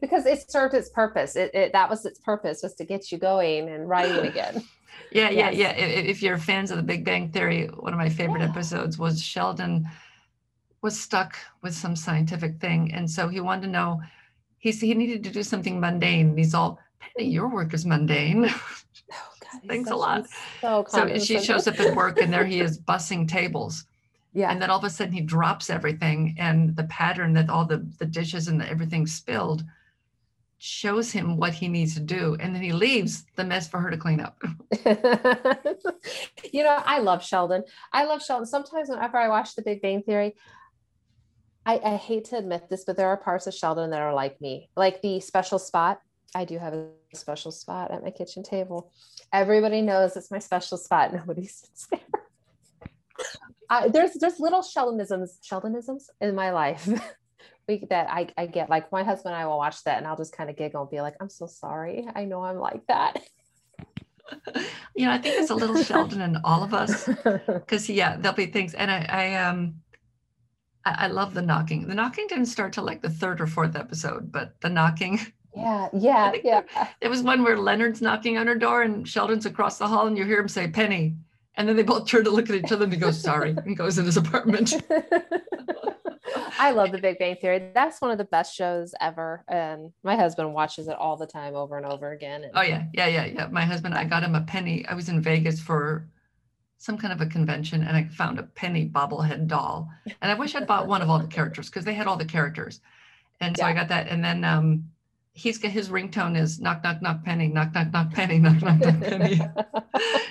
because 0.00 0.24
it 0.26 0.50
served 0.50 0.74
its 0.74 0.88
purpose 0.88 1.36
it, 1.36 1.54
it, 1.54 1.72
that 1.72 1.88
was 1.88 2.04
its 2.06 2.18
purpose 2.18 2.62
was 2.62 2.74
to 2.74 2.84
get 2.84 3.10
you 3.12 3.18
going 3.18 3.68
and 3.68 3.88
writing 3.88 4.26
again 4.26 4.62
yeah, 5.10 5.30
yeah, 5.30 5.50
yes. 5.50 5.76
yeah. 5.78 5.84
If 5.84 6.22
you're 6.22 6.38
fans 6.38 6.70
of 6.70 6.76
the 6.76 6.82
Big 6.82 7.04
Bang 7.04 7.30
Theory, 7.30 7.66
one 7.66 7.92
of 7.92 7.98
my 7.98 8.08
favorite 8.08 8.40
yeah. 8.40 8.48
episodes 8.48 8.98
was 8.98 9.22
Sheldon 9.22 9.88
was 10.82 10.98
stuck 10.98 11.36
with 11.62 11.74
some 11.74 11.94
scientific 11.96 12.60
thing. 12.60 12.92
And 12.92 13.10
so 13.10 13.28
he 13.28 13.40
wanted 13.40 13.62
to 13.62 13.68
know, 13.68 14.00
he, 14.58 14.70
he 14.70 14.94
needed 14.94 15.24
to 15.24 15.30
do 15.30 15.42
something 15.42 15.78
mundane. 15.78 16.36
he's 16.36 16.54
all, 16.54 16.78
Penny, 17.00 17.28
your 17.28 17.48
work 17.48 17.74
is 17.74 17.84
mundane. 17.84 18.52
Thanks 19.66 19.90
a 19.90 19.96
lot. 19.96 20.26
So, 20.60 20.84
so 20.88 21.18
she 21.18 21.40
shows 21.40 21.66
up 21.66 21.78
at 21.80 21.94
work 21.94 22.20
and 22.20 22.32
there 22.32 22.44
he 22.44 22.60
is 22.60 22.78
bussing 22.78 23.28
tables. 23.28 23.84
Yeah. 24.32 24.50
And 24.50 24.62
then 24.62 24.70
all 24.70 24.78
of 24.78 24.84
a 24.84 24.90
sudden 24.90 25.12
he 25.12 25.20
drops 25.20 25.70
everything 25.70 26.36
and 26.38 26.76
the 26.76 26.84
pattern 26.84 27.32
that 27.34 27.50
all 27.50 27.64
the, 27.64 27.86
the 27.98 28.06
dishes 28.06 28.48
and 28.48 28.60
the, 28.60 28.68
everything 28.68 29.06
spilled 29.06 29.64
shows 30.62 31.10
him 31.10 31.38
what 31.38 31.54
he 31.54 31.68
needs 31.68 31.94
to 31.94 32.00
do 32.00 32.36
and 32.38 32.54
then 32.54 32.62
he 32.62 32.70
leaves 32.70 33.24
the 33.36 33.42
mess 33.42 33.66
for 33.66 33.80
her 33.80 33.90
to 33.90 33.96
clean 33.96 34.20
up 34.20 34.36
you 36.52 36.62
know 36.62 36.82
i 36.84 36.98
love 36.98 37.24
sheldon 37.24 37.64
i 37.94 38.04
love 38.04 38.22
sheldon 38.22 38.44
sometimes 38.44 38.90
whenever 38.90 39.16
i 39.16 39.26
watch 39.26 39.54
the 39.54 39.62
big 39.62 39.80
bang 39.80 40.02
theory 40.02 40.34
I, 41.64 41.78
I 41.82 41.96
hate 41.96 42.26
to 42.26 42.36
admit 42.36 42.68
this 42.68 42.84
but 42.84 42.98
there 42.98 43.08
are 43.08 43.16
parts 43.16 43.46
of 43.46 43.54
sheldon 43.54 43.88
that 43.88 44.02
are 44.02 44.12
like 44.12 44.38
me 44.42 44.68
like 44.76 45.00
the 45.00 45.18
special 45.20 45.58
spot 45.58 46.02
i 46.34 46.44
do 46.44 46.58
have 46.58 46.74
a 46.74 46.88
special 47.16 47.50
spot 47.50 47.90
at 47.90 48.02
my 48.02 48.10
kitchen 48.10 48.42
table 48.42 48.92
everybody 49.32 49.82
knows 49.82 50.16
it's 50.16 50.30
my 50.30 50.38
special 50.38 50.76
spot 50.76 51.12
nobody 51.14 51.46
sits 51.46 51.86
there 51.90 52.00
I, 53.68 53.88
there's 53.88 54.14
there's 54.14 54.40
little 54.40 54.62
Sheldonisms 54.62 55.38
Sheldonisms 55.42 56.10
in 56.20 56.34
my 56.34 56.50
life 56.50 56.88
week 57.70 57.88
that 57.88 58.10
I, 58.10 58.28
I 58.36 58.46
get 58.46 58.68
like 58.68 58.90
my 58.90 59.04
husband 59.04 59.34
and 59.34 59.42
I 59.42 59.46
will 59.46 59.58
watch 59.58 59.84
that 59.84 59.98
and 59.98 60.06
I'll 60.06 60.16
just 60.16 60.36
kind 60.36 60.50
of 60.50 60.56
giggle 60.56 60.82
and 60.82 60.90
be 60.90 61.00
like, 61.00 61.14
I'm 61.20 61.28
so 61.28 61.46
sorry. 61.46 62.06
I 62.14 62.24
know 62.24 62.42
I'm 62.42 62.58
like 62.58 62.84
that. 62.88 63.22
you 64.96 65.06
know, 65.06 65.12
I 65.12 65.18
think 65.18 65.40
it's 65.40 65.50
a 65.50 65.54
little 65.54 65.80
Sheldon 65.82 66.20
in 66.20 66.36
all 66.44 66.62
of 66.64 66.74
us 66.74 67.08
because 67.46 67.88
yeah, 67.88 68.16
there'll 68.16 68.36
be 68.36 68.46
things. 68.46 68.74
And 68.74 68.90
I, 68.90 69.06
I 69.08 69.34
um, 69.44 69.76
I, 70.84 70.96
I, 71.04 71.06
love 71.08 71.34
the 71.34 71.42
knocking. 71.42 71.86
The 71.86 71.94
knocking 71.94 72.26
didn't 72.28 72.46
start 72.46 72.72
till 72.72 72.84
like 72.84 73.02
the 73.02 73.10
third 73.10 73.40
or 73.40 73.46
fourth 73.46 73.76
episode, 73.76 74.32
but 74.32 74.60
the 74.60 74.68
knocking. 74.68 75.20
Yeah, 75.56 75.88
yeah, 75.92 76.32
yeah. 76.44 76.62
It 77.00 77.08
was 77.08 77.22
one 77.22 77.42
where 77.42 77.58
Leonard's 77.58 78.00
knocking 78.00 78.38
on 78.38 78.46
her 78.46 78.54
door 78.54 78.82
and 78.82 79.06
Sheldon's 79.06 79.46
across 79.46 79.78
the 79.78 79.88
hall, 79.88 80.06
and 80.06 80.16
you 80.16 80.24
hear 80.24 80.40
him 80.40 80.48
say 80.48 80.68
Penny, 80.68 81.16
and 81.56 81.68
then 81.68 81.76
they 81.76 81.82
both 81.82 82.06
turn 82.06 82.24
to 82.24 82.30
look 82.30 82.48
at 82.48 82.56
each 82.56 82.72
other 82.72 82.84
and 82.84 82.92
he 82.92 82.98
goes, 82.98 83.20
"Sorry," 83.20 83.50
and 83.64 83.76
goes 83.76 83.98
in 83.98 84.04
his 84.04 84.16
apartment. 84.16 84.74
I 86.58 86.72
love 86.72 86.92
The 86.92 86.98
Big 86.98 87.18
Bang 87.18 87.36
Theory. 87.36 87.70
That's 87.74 88.00
one 88.00 88.10
of 88.10 88.18
the 88.18 88.24
best 88.24 88.54
shows 88.54 88.94
ever. 89.00 89.44
And 89.48 89.92
my 90.02 90.14
husband 90.14 90.52
watches 90.52 90.88
it 90.88 90.94
all 90.94 91.16
the 91.16 91.26
time 91.26 91.54
over 91.54 91.76
and 91.76 91.86
over 91.86 92.12
again. 92.12 92.44
And- 92.44 92.52
oh, 92.54 92.60
yeah. 92.60 92.84
Yeah. 92.92 93.06
Yeah. 93.06 93.24
Yeah. 93.24 93.46
My 93.50 93.64
husband, 93.64 93.94
I 93.94 94.04
got 94.04 94.22
him 94.22 94.34
a 94.34 94.42
penny. 94.42 94.86
I 94.86 94.94
was 94.94 95.08
in 95.08 95.22
Vegas 95.22 95.58
for 95.58 96.06
some 96.78 96.98
kind 96.98 97.12
of 97.12 97.20
a 97.20 97.26
convention 97.26 97.82
and 97.82 97.96
I 97.96 98.04
found 98.04 98.38
a 98.38 98.42
penny 98.42 98.88
bobblehead 98.88 99.46
doll. 99.46 99.88
And 100.20 100.30
I 100.30 100.34
wish 100.34 100.54
I'd 100.54 100.66
bought 100.66 100.86
one 100.86 101.02
of 101.02 101.08
all 101.10 101.18
the 101.18 101.26
characters 101.26 101.68
because 101.68 101.84
they 101.84 101.94
had 101.94 102.06
all 102.06 102.16
the 102.16 102.24
characters. 102.24 102.80
And 103.40 103.56
so 103.56 103.64
yeah. 103.64 103.70
I 103.70 103.72
got 103.72 103.88
that. 103.88 104.08
And 104.08 104.22
then 104.22 104.44
um, 104.44 104.84
he's 105.32 105.58
got 105.58 105.70
his 105.70 105.88
ringtone 105.88 106.36
is 106.38 106.60
knock, 106.60 106.82
knock, 106.82 107.00
knock, 107.02 107.24
penny, 107.24 107.48
knock, 107.48 107.72
knock, 107.74 107.92
knock, 107.92 108.12
penny, 108.12 108.38
knock, 108.38 108.60
knock, 108.62 108.80
knock, 108.80 109.00
penny. 109.00 109.40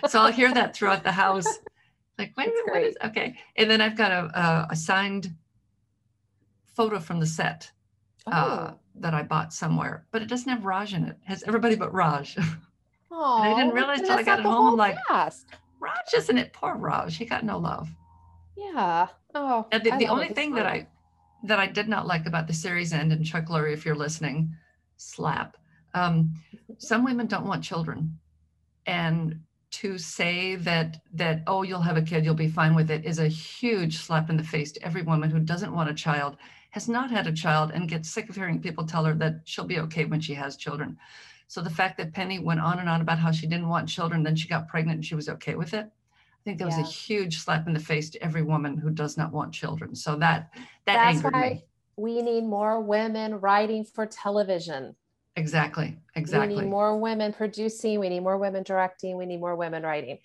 so 0.08 0.22
I'll 0.22 0.32
hear 0.32 0.54
that 0.54 0.76
throughout 0.76 1.04
the 1.04 1.12
house. 1.12 1.48
Like, 2.18 2.34
wait 2.36 2.48
a 2.48 2.50
minute, 2.50 2.66
what 2.74 2.84
is 2.84 2.98
okay? 3.06 3.36
And 3.56 3.70
then 3.72 3.82
I've 3.82 3.96
got 3.96 4.12
a, 4.12 4.40
a, 4.40 4.68
a 4.72 4.76
signed 4.76 5.34
photo 6.76 7.00
from 7.00 7.20
the 7.20 7.26
set 7.26 7.72
uh, 8.28 8.72
Oh. 8.72 8.80
that 8.96 9.14
I 9.14 9.24
bought 9.24 9.54
somewhere, 9.54 10.06
but 10.12 10.22
it 10.22 10.28
doesn't 10.28 10.50
have 10.50 10.66
Raj 10.66 10.94
in 10.94 11.06
it. 11.06 11.12
It 11.12 11.28
has 11.28 11.44
everybody 11.44 11.76
but 11.76 11.94
Raj. 11.94 12.38
Oh, 13.12 13.42
I 13.42 13.56
didn't 13.56 13.74
realize 13.74 13.98
then 13.98 14.08
till 14.08 14.18
I 14.20 14.24
got 14.24 14.40
it 14.40 14.46
home, 14.46 14.68
I'm 14.68 14.76
like, 14.78 14.96
cast. 15.08 15.48
Raj 15.80 15.98
isn't 16.16 16.38
it? 16.38 16.54
Poor 16.54 16.76
Raj. 16.76 17.18
He 17.18 17.26
got 17.26 17.44
no 17.44 17.58
love. 17.58 17.90
Yeah. 18.56 19.08
Oh. 19.34 19.66
And 19.72 19.84
the, 19.84 19.92
the 19.98 20.08
only 20.08 20.30
thing 20.30 20.54
that. 20.54 20.68
I 20.68 20.88
that 21.44 21.60
I 21.60 21.68
did 21.68 21.88
not 21.90 22.06
like 22.06 22.28
about 22.28 22.48
the 22.48 22.54
series 22.54 22.94
end, 22.94 23.12
and 23.12 23.26
Chuck 23.26 23.46
Lorre, 23.48 23.74
if 23.74 23.86
you're 23.86 23.96
listening, 23.96 24.56
slap. 25.00 25.58
Um, 25.94 26.34
some 26.78 27.04
women 27.04 27.28
don't 27.28 27.46
want 27.46 27.64
children, 27.64 28.20
and 28.86 29.40
to 29.72 29.98
say 29.98 30.56
that 30.56 31.02
that 31.14 31.44
oh 31.46 31.62
you'll 31.62 31.82
have 31.82 31.98
a 31.98 32.02
kid 32.02 32.26
you'll 32.26 32.34
be 32.34 32.50
fine 32.50 32.74
with 32.74 32.90
it 32.90 33.06
is 33.06 33.20
a 33.20 33.28
huge 33.28 33.98
slap 33.98 34.30
in 34.30 34.36
the 34.36 34.44
face 34.44 34.72
to 34.72 34.84
every 34.84 35.04
woman 35.04 35.30
who 35.30 35.40
doesn't 35.40 35.74
want 35.76 35.90
a 35.90 35.94
child 35.94 36.38
has 36.72 36.90
not 36.90 37.12
had 37.12 37.28
a 37.28 37.32
child 37.32 37.72
and 37.72 37.88
gets 37.88 38.10
sick 38.10 38.30
of 38.30 38.36
hearing 38.36 38.60
people 38.60 38.84
tell 38.84 39.06
her 39.06 39.14
that 39.14 39.42
she'll 39.44 39.66
be 39.66 39.80
okay 39.80 40.06
when 40.06 40.20
she 40.20 40.34
has 40.34 40.56
children. 40.56 40.98
So 41.48 41.62
the 41.62 41.70
fact 41.70 41.98
that 41.98 42.14
penny 42.14 42.38
went 42.40 42.60
on 42.60 42.78
and 42.80 42.88
on 42.88 43.02
about 43.02 43.18
how 43.20 43.32
she 43.32 43.48
didn't 43.48 43.70
want 43.70 43.90
children 43.90 44.24
then 44.24 44.36
she 44.36 44.48
got 44.48 44.68
pregnant 44.68 44.98
and 44.98 45.06
she 45.06 45.16
was 45.16 45.30
okay 45.30 45.56
with 45.56 45.74
it 45.74 45.86
i 45.86 46.44
think 46.44 46.60
that 46.60 46.66
was 46.66 46.78
a 46.78 46.84
huge 46.84 47.40
slap 47.40 47.68
in 47.68 47.74
the 47.74 47.80
face 47.80 48.10
to 48.12 48.24
every 48.24 48.44
woman 48.44 48.78
who 48.78 48.90
does 48.90 49.18
not 49.18 49.32
want 49.32 49.54
children. 49.54 49.94
So 49.96 50.16
that 50.18 50.52
that 50.54 50.96
That's 50.96 51.18
angered 51.18 51.34
why 51.34 51.50
me 51.50 51.64
we 52.00 52.22
need 52.22 52.46
more 52.46 52.80
women 52.82 53.36
writing 53.42 53.84
for 53.84 54.06
television. 54.06 54.96
exactly 55.36 55.98
Exactly. 56.16 56.56
We 56.56 56.62
need 56.62 56.70
more 56.70 56.98
women 56.98 57.32
producing. 57.34 58.00
We 58.00 58.10
need 58.10 58.22
more 58.22 58.38
women 58.38 58.64
directing. 58.64 59.16
We 59.18 59.26
need 59.26 59.40
more 59.40 59.56
women 59.56 59.84
writing. 59.84 60.18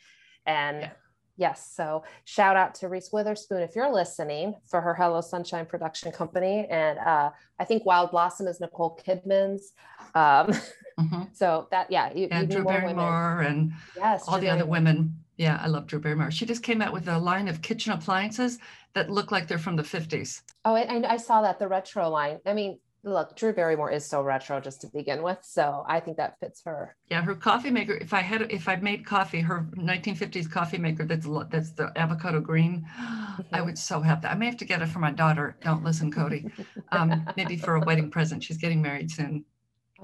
And 0.46 0.80
Yeah. 0.82 0.90
yes, 1.36 1.70
so 1.74 2.04
shout 2.24 2.56
out 2.56 2.74
to 2.76 2.88
Reese 2.88 3.10
Witherspoon 3.12 3.62
if 3.62 3.76
you're 3.76 3.92
listening 3.92 4.54
for 4.70 4.80
her 4.80 4.94
Hello 4.94 5.20
Sunshine 5.20 5.66
production 5.66 6.10
company. 6.12 6.66
And 6.68 6.98
uh, 6.98 7.30
I 7.60 7.64
think 7.64 7.84
Wild 7.86 8.10
Blossom 8.10 8.46
is 8.48 8.60
Nicole 8.60 8.98
Kidman's. 9.04 9.72
Um, 10.14 10.52
Mhm. 10.98 11.34
so 11.34 11.66
that 11.70 11.90
yeah, 11.90 12.12
you, 12.14 12.28
you 12.30 12.46
drew 12.46 12.64
barrymore 12.64 13.40
and 13.40 13.72
Yes, 13.96 14.24
all 14.28 14.38
Drew 14.38 14.46
the 14.48 14.52
other 14.52 14.66
women. 14.66 15.18
Yeah, 15.36 15.58
I 15.60 15.66
love 15.66 15.88
Drew 15.88 15.98
Barrymore. 15.98 16.30
She 16.30 16.46
just 16.46 16.62
came 16.62 16.80
out 16.80 16.92
with 16.92 17.08
a 17.08 17.18
line 17.18 17.48
of 17.48 17.60
kitchen 17.60 17.92
appliances 17.92 18.60
that 18.92 19.10
look 19.10 19.32
like 19.32 19.48
they're 19.48 19.58
from 19.58 19.74
the 19.74 19.82
50s. 19.82 20.42
Oh, 20.64 20.76
I, 20.76 21.02
I 21.08 21.16
saw 21.16 21.42
that 21.42 21.58
the 21.58 21.66
retro 21.66 22.08
line. 22.08 22.38
I 22.46 22.54
mean, 22.54 22.78
look, 23.02 23.34
Drew 23.34 23.52
Barrymore 23.52 23.90
is 23.90 24.06
so 24.06 24.22
retro 24.22 24.60
just 24.60 24.80
to 24.82 24.86
begin 24.94 25.24
with, 25.24 25.38
so 25.42 25.84
I 25.88 25.98
think 25.98 26.18
that 26.18 26.38
fits 26.38 26.62
her. 26.66 26.94
Yeah, 27.10 27.22
her 27.22 27.34
coffee 27.34 27.72
maker. 27.72 27.94
If 27.94 28.14
I 28.14 28.20
had, 28.20 28.42
if 28.42 28.68
I 28.68 28.76
made 28.76 29.04
coffee, 29.04 29.40
her 29.40 29.66
1950s 29.74 30.48
coffee 30.48 30.78
maker 30.78 31.04
that's 31.04 31.26
that's 31.50 31.72
the 31.72 31.90
avocado 31.96 32.40
green, 32.40 32.86
I 32.96 33.58
Mhm. 33.58 33.64
would 33.64 33.78
so 33.78 34.00
have 34.02 34.22
that. 34.22 34.30
I 34.30 34.34
may 34.36 34.46
have 34.46 34.56
to 34.58 34.64
get 34.64 34.82
it 34.82 34.86
for 34.86 35.00
my 35.00 35.10
daughter. 35.10 35.56
Don't 35.62 35.82
listen, 35.82 36.12
Cody. 36.12 36.46
Um, 36.92 37.26
maybe 37.36 37.56
for 37.56 37.74
a 37.74 37.80
wedding 37.80 38.08
present. 38.08 38.44
She's 38.44 38.58
getting 38.58 38.80
married 38.80 39.10
soon. 39.10 39.44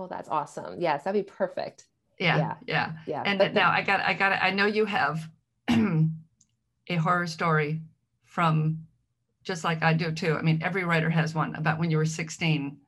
Oh, 0.01 0.07
that's 0.07 0.29
awesome. 0.29 0.81
Yes, 0.81 1.05
that'd 1.05 1.27
be 1.27 1.31
perfect. 1.31 1.87
Yeah, 2.19 2.39
Yeah. 2.39 2.55
yeah. 2.67 2.93
Yeah. 3.07 3.23
And 3.27 3.39
but 3.39 3.55
now 3.55 3.71
I 3.71 3.83
got, 3.83 4.01
I 4.01 4.15
got, 4.15 4.33
I 4.43 4.51
know 4.51 4.67
you 4.67 4.87
have 4.87 5.29
a 5.69 6.97
horror 6.97 7.27
story 7.27 7.81
from, 8.25 8.87
just 9.43 9.65
like 9.65 9.83
I 9.83 9.93
do 9.95 10.11
too. 10.13 10.35
I 10.37 10.43
mean, 10.43 10.61
every 10.63 10.85
writer 10.85 11.11
has 11.11 11.35
one 11.35 11.55
about 11.55 11.79
when 11.79 11.91
you 11.91 11.97
were 11.97 12.07
16 12.07 12.79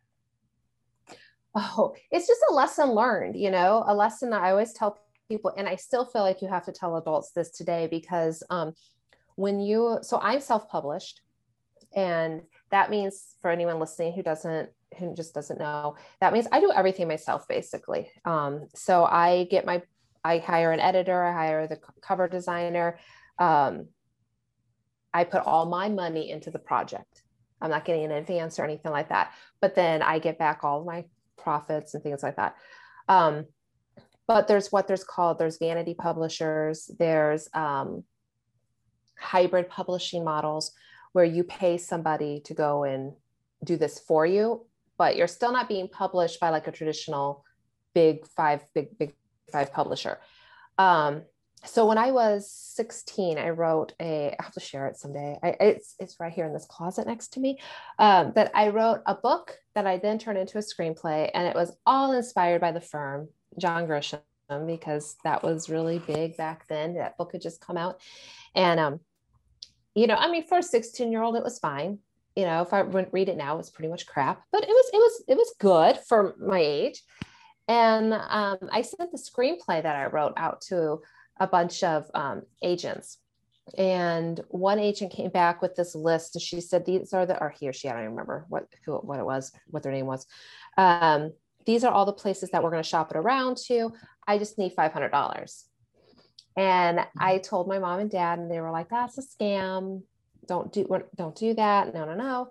oh, 1.54 1.94
it's 2.10 2.26
just 2.26 2.40
a 2.50 2.54
lesson 2.54 2.90
learned, 2.92 3.36
you 3.36 3.50
know, 3.50 3.84
a 3.86 3.94
lesson 3.94 4.30
that 4.30 4.42
I 4.42 4.50
always 4.50 4.72
tell 4.72 4.98
people, 5.28 5.52
and 5.56 5.68
I 5.68 5.76
still 5.76 6.04
feel 6.04 6.22
like 6.22 6.42
you 6.42 6.48
have 6.48 6.64
to 6.66 6.72
tell 6.72 6.96
adults 6.96 7.32
this 7.32 7.50
today 7.50 7.88
because 7.90 8.42
um, 8.50 8.72
when 9.36 9.60
you, 9.60 9.98
so 10.02 10.18
I'm 10.20 10.40
self-published, 10.40 11.20
and 11.94 12.42
that 12.70 12.90
means 12.90 13.34
for 13.40 13.50
anyone 13.50 13.78
listening 13.78 14.14
who 14.14 14.22
doesn't, 14.22 14.70
who 14.98 15.14
just 15.14 15.34
doesn't 15.34 15.58
know, 15.58 15.96
that 16.20 16.32
means 16.32 16.46
I 16.52 16.60
do 16.60 16.72
everything 16.72 17.08
myself 17.08 17.46
basically. 17.48 18.10
Um, 18.24 18.68
so 18.74 19.04
I 19.04 19.46
get 19.50 19.64
my, 19.64 19.82
I 20.24 20.38
hire 20.38 20.72
an 20.72 20.80
editor, 20.80 21.22
I 21.22 21.32
hire 21.32 21.66
the 21.66 21.78
cover 22.00 22.28
designer. 22.28 22.98
Um, 23.38 23.88
I 25.14 25.24
put 25.24 25.42
all 25.42 25.66
my 25.66 25.88
money 25.88 26.30
into 26.30 26.50
the 26.50 26.58
project. 26.58 27.22
I'm 27.60 27.70
not 27.70 27.84
getting 27.84 28.04
an 28.04 28.12
advance 28.12 28.58
or 28.58 28.64
anything 28.64 28.92
like 28.92 29.10
that. 29.10 29.32
But 29.60 29.74
then 29.74 30.02
I 30.02 30.18
get 30.18 30.38
back 30.38 30.64
all 30.64 30.84
my 30.84 31.04
profits 31.36 31.94
and 31.94 32.02
things 32.02 32.22
like 32.22 32.36
that. 32.36 32.56
Um, 33.08 33.46
but 34.26 34.48
there's 34.48 34.72
what 34.72 34.86
there's 34.86 35.04
called 35.04 35.38
there's 35.38 35.58
vanity 35.58 35.94
publishers, 35.94 36.90
there's 36.98 37.48
um, 37.54 38.04
hybrid 39.18 39.68
publishing 39.68 40.24
models 40.24 40.72
where 41.12 41.24
you 41.24 41.44
pay 41.44 41.76
somebody 41.78 42.40
to 42.40 42.54
go 42.54 42.84
and 42.84 43.12
do 43.64 43.76
this 43.76 43.98
for 43.98 44.24
you, 44.24 44.66
but 45.02 45.16
you're 45.16 45.26
still 45.26 45.50
not 45.50 45.68
being 45.68 45.88
published 45.88 46.38
by 46.38 46.50
like 46.50 46.68
a 46.68 46.70
traditional 46.70 47.44
big 47.92 48.24
five, 48.24 48.62
big, 48.72 48.96
big 48.96 49.12
five 49.50 49.72
publisher. 49.72 50.20
Um, 50.78 51.22
so 51.64 51.86
when 51.86 51.98
I 51.98 52.12
was 52.12 52.48
16, 52.48 53.36
I 53.36 53.48
wrote 53.48 53.94
a, 53.98 54.36
I 54.38 54.40
have 54.44 54.52
to 54.52 54.60
share 54.60 54.86
it 54.86 54.96
someday. 54.96 55.40
I, 55.42 55.56
it's, 55.58 55.96
it's 55.98 56.20
right 56.20 56.32
here 56.32 56.46
in 56.46 56.52
this 56.52 56.66
closet 56.66 57.08
next 57.08 57.32
to 57.32 57.40
me. 57.40 57.58
Um, 57.98 58.30
that 58.36 58.52
I 58.54 58.68
wrote 58.68 59.00
a 59.04 59.16
book 59.16 59.58
that 59.74 59.88
I 59.88 59.96
then 59.96 60.20
turned 60.20 60.38
into 60.38 60.58
a 60.58 60.60
screenplay, 60.60 61.32
and 61.34 61.48
it 61.48 61.56
was 61.56 61.76
all 61.84 62.12
inspired 62.12 62.60
by 62.60 62.70
the 62.70 62.80
firm, 62.80 63.28
John 63.58 63.88
Grisham, 63.88 64.20
because 64.68 65.16
that 65.24 65.42
was 65.42 65.68
really 65.68 65.98
big 65.98 66.36
back 66.36 66.68
then. 66.68 66.94
That 66.94 67.16
book 67.16 67.32
had 67.32 67.42
just 67.42 67.60
come 67.60 67.76
out. 67.76 68.00
And, 68.54 68.78
um, 68.78 69.00
you 69.96 70.06
know, 70.06 70.14
I 70.14 70.30
mean, 70.30 70.46
for 70.46 70.58
a 70.58 70.62
16 70.62 71.10
year 71.10 71.22
old, 71.22 71.34
it 71.34 71.42
was 71.42 71.58
fine. 71.58 71.98
You 72.36 72.44
know, 72.44 72.62
if 72.62 72.72
I 72.72 72.82
would 72.82 73.08
read 73.12 73.28
it 73.28 73.36
now, 73.36 73.58
it's 73.58 73.70
pretty 73.70 73.90
much 73.90 74.06
crap, 74.06 74.42
but 74.50 74.62
it 74.62 74.68
was, 74.68 74.90
it 74.92 74.96
was, 74.96 75.24
it 75.28 75.36
was 75.36 75.54
good 75.58 75.98
for 76.08 76.34
my 76.38 76.58
age. 76.58 77.02
And 77.68 78.12
um, 78.12 78.58
I 78.70 78.82
sent 78.82 79.12
the 79.12 79.18
screenplay 79.18 79.82
that 79.82 79.96
I 79.96 80.06
wrote 80.06 80.34
out 80.36 80.62
to 80.68 81.02
a 81.38 81.46
bunch 81.46 81.82
of 81.82 82.10
um, 82.14 82.42
agents. 82.62 83.18
And 83.78 84.40
one 84.48 84.78
agent 84.78 85.12
came 85.12 85.30
back 85.30 85.62
with 85.62 85.76
this 85.76 85.94
list. 85.94 86.34
And 86.34 86.42
she 86.42 86.60
said, 86.60 86.84
"These 86.84 87.12
are 87.12 87.24
the, 87.26 87.40
or 87.40 87.50
he 87.50 87.68
or 87.68 87.72
she, 87.72 87.88
I 87.88 87.92
don't 87.92 88.10
remember 88.10 88.44
what 88.48 88.66
who, 88.84 88.96
what 88.96 89.20
it 89.20 89.24
was, 89.24 89.52
what 89.68 89.82
their 89.82 89.92
name 89.92 90.06
was. 90.06 90.26
Um, 90.76 91.32
these 91.64 91.84
are 91.84 91.92
all 91.92 92.04
the 92.04 92.12
places 92.12 92.50
that 92.50 92.62
we're 92.62 92.70
going 92.70 92.82
to 92.82 92.88
shop 92.88 93.10
it 93.12 93.16
around 93.16 93.56
to. 93.68 93.92
I 94.26 94.38
just 94.38 94.58
need 94.58 94.72
five 94.72 94.92
hundred 94.92 95.10
dollars." 95.10 95.64
And 96.56 97.06
I 97.18 97.38
told 97.38 97.68
my 97.68 97.78
mom 97.78 98.00
and 98.00 98.10
dad, 98.10 98.38
and 98.38 98.50
they 98.50 98.60
were 98.60 98.72
like, 98.72 98.88
"That's 98.88 99.16
a 99.18 99.22
scam. 99.22 100.02
Don't 100.46 100.72
do 100.72 100.86
don't 101.16 101.36
do 101.36 101.54
that. 101.54 101.94
No, 101.94 102.04
no, 102.04 102.14
no." 102.14 102.48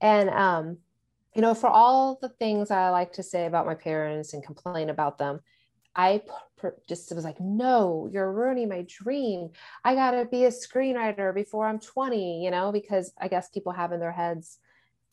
And 0.00 0.30
um, 0.30 0.78
you 1.34 1.42
know, 1.42 1.54
for 1.54 1.68
all 1.68 2.18
the 2.20 2.28
things 2.28 2.70
I 2.70 2.90
like 2.90 3.12
to 3.14 3.22
say 3.22 3.46
about 3.46 3.66
my 3.66 3.74
parents 3.74 4.34
and 4.34 4.44
complain 4.44 4.90
about 4.90 5.18
them, 5.18 5.40
I 5.94 6.22
just 6.88 7.14
was 7.14 7.24
like, 7.24 7.40
no, 7.40 8.08
you're 8.12 8.32
ruining 8.32 8.68
my 8.68 8.84
dream. 8.88 9.50
I 9.84 9.94
got 9.94 10.12
to 10.12 10.24
be 10.24 10.44
a 10.44 10.50
screenwriter 10.50 11.34
before 11.34 11.66
I'm 11.66 11.80
20, 11.80 12.44
you 12.44 12.50
know, 12.50 12.72
because 12.72 13.12
I 13.20 13.28
guess 13.28 13.48
people 13.48 13.72
have 13.72 13.92
in 13.92 14.00
their 14.00 14.12
heads 14.12 14.58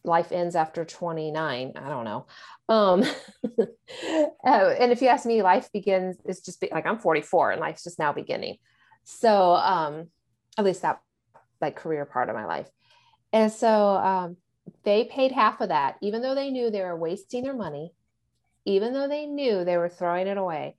life 0.03 0.31
ends 0.31 0.55
after 0.55 0.85
29. 0.85 1.73
I 1.75 1.89
don't 1.89 2.05
know. 2.05 2.25
Um, 2.69 3.03
uh, 3.59 4.69
and 4.79 4.91
if 4.91 5.01
you 5.01 5.07
ask 5.07 5.25
me, 5.25 5.41
life 5.41 5.69
begins, 5.73 6.17
it's 6.25 6.41
just 6.41 6.61
be, 6.61 6.69
like 6.71 6.85
I'm 6.85 6.99
44 6.99 7.51
and 7.51 7.61
life's 7.61 7.83
just 7.83 7.99
now 7.99 8.13
beginning. 8.13 8.57
So, 9.03 9.55
um, 9.55 10.07
at 10.57 10.65
least 10.65 10.81
that 10.81 11.01
like 11.61 11.75
career 11.75 12.05
part 12.05 12.29
of 12.29 12.35
my 12.35 12.45
life. 12.45 12.69
And 13.33 13.51
so, 13.51 13.69
um, 13.95 14.37
they 14.83 15.05
paid 15.05 15.31
half 15.31 15.61
of 15.61 15.69
that, 15.69 15.95
even 16.01 16.21
though 16.21 16.35
they 16.35 16.49
knew 16.49 16.69
they 16.69 16.81
were 16.81 16.95
wasting 16.95 17.43
their 17.43 17.55
money, 17.55 17.93
even 18.65 18.93
though 18.93 19.07
they 19.07 19.25
knew 19.25 19.63
they 19.63 19.77
were 19.77 19.89
throwing 19.89 20.27
it 20.27 20.37
away. 20.37 20.75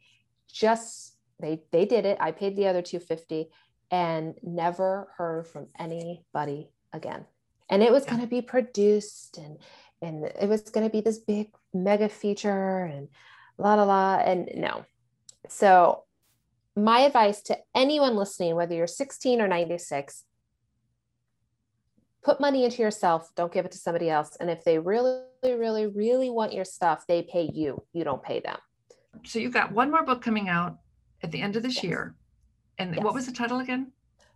Just 0.53 1.17
they 1.41 1.62
they 1.73 1.85
did 1.85 2.05
it. 2.05 2.19
I 2.21 2.33
paid 2.33 2.57
the 2.57 2.67
other 2.69 2.83
250 2.83 3.49
and 3.91 4.35
never 4.43 5.09
heard 5.17 5.47
from 5.47 5.69
anybody 5.79 6.71
again. 6.93 7.25
And 7.71 7.83
it 7.83 7.93
was 7.93 8.05
Yeah. 8.05 8.11
going 8.11 8.23
to 8.23 8.29
be 8.29 8.43
produced 8.43 9.38
and 9.38 9.59
and 10.01 10.25
it 10.25 10.49
was 10.49 10.62
going 10.62 10.87
to 10.87 10.93
be 10.93 11.01
this 11.01 11.19
big 11.19 11.51
mega 11.75 12.09
feature 12.09 12.85
and 12.85 13.09
la 13.57 13.75
la 13.75 13.85
la 13.85 14.19
and 14.19 14.51
no. 14.55 14.85
So 15.49 16.05
my 16.77 17.01
advice 17.01 17.43
to 17.43 17.59
anyone 17.75 18.17
listening, 18.17 18.55
whether 18.55 18.75
you're 18.75 18.87
16 18.87 19.41
or 19.41 19.49
96, 19.49 20.25
put 22.29 22.41
money 22.41 22.64
into 22.67 22.83
yourself 22.83 23.31
don't 23.37 23.53
give 23.53 23.64
it 23.64 23.73
to 23.73 23.79
somebody 23.79 24.11
else 24.11 24.37
and 24.38 24.51
if 24.51 24.62
they 24.62 24.79
really 24.79 25.23
really 25.43 25.87
really 25.87 26.29
want 26.29 26.53
your 26.53 26.64
stuff 26.64 27.07
they 27.09 27.23
pay 27.23 27.51
you 27.55 27.83
you 27.95 28.05
don't 28.05 28.23
pay 28.23 28.38
them 28.41 28.59
So 29.25 29.38
you've 29.38 29.55
got 29.55 29.73
one 29.73 29.91
more 29.91 30.05
book 30.05 30.21
coming 30.21 30.47
out 30.51 30.77
at 31.23 31.31
the 31.33 31.41
end 31.41 31.57
of 31.57 31.62
this 31.62 31.77
Yes. 31.77 31.85
year. 31.85 32.03
And 32.81 32.95
Yes. 32.95 33.03
what 33.05 33.14
was 33.14 33.25
the 33.27 33.33
title 33.33 33.61
again? 33.61 33.83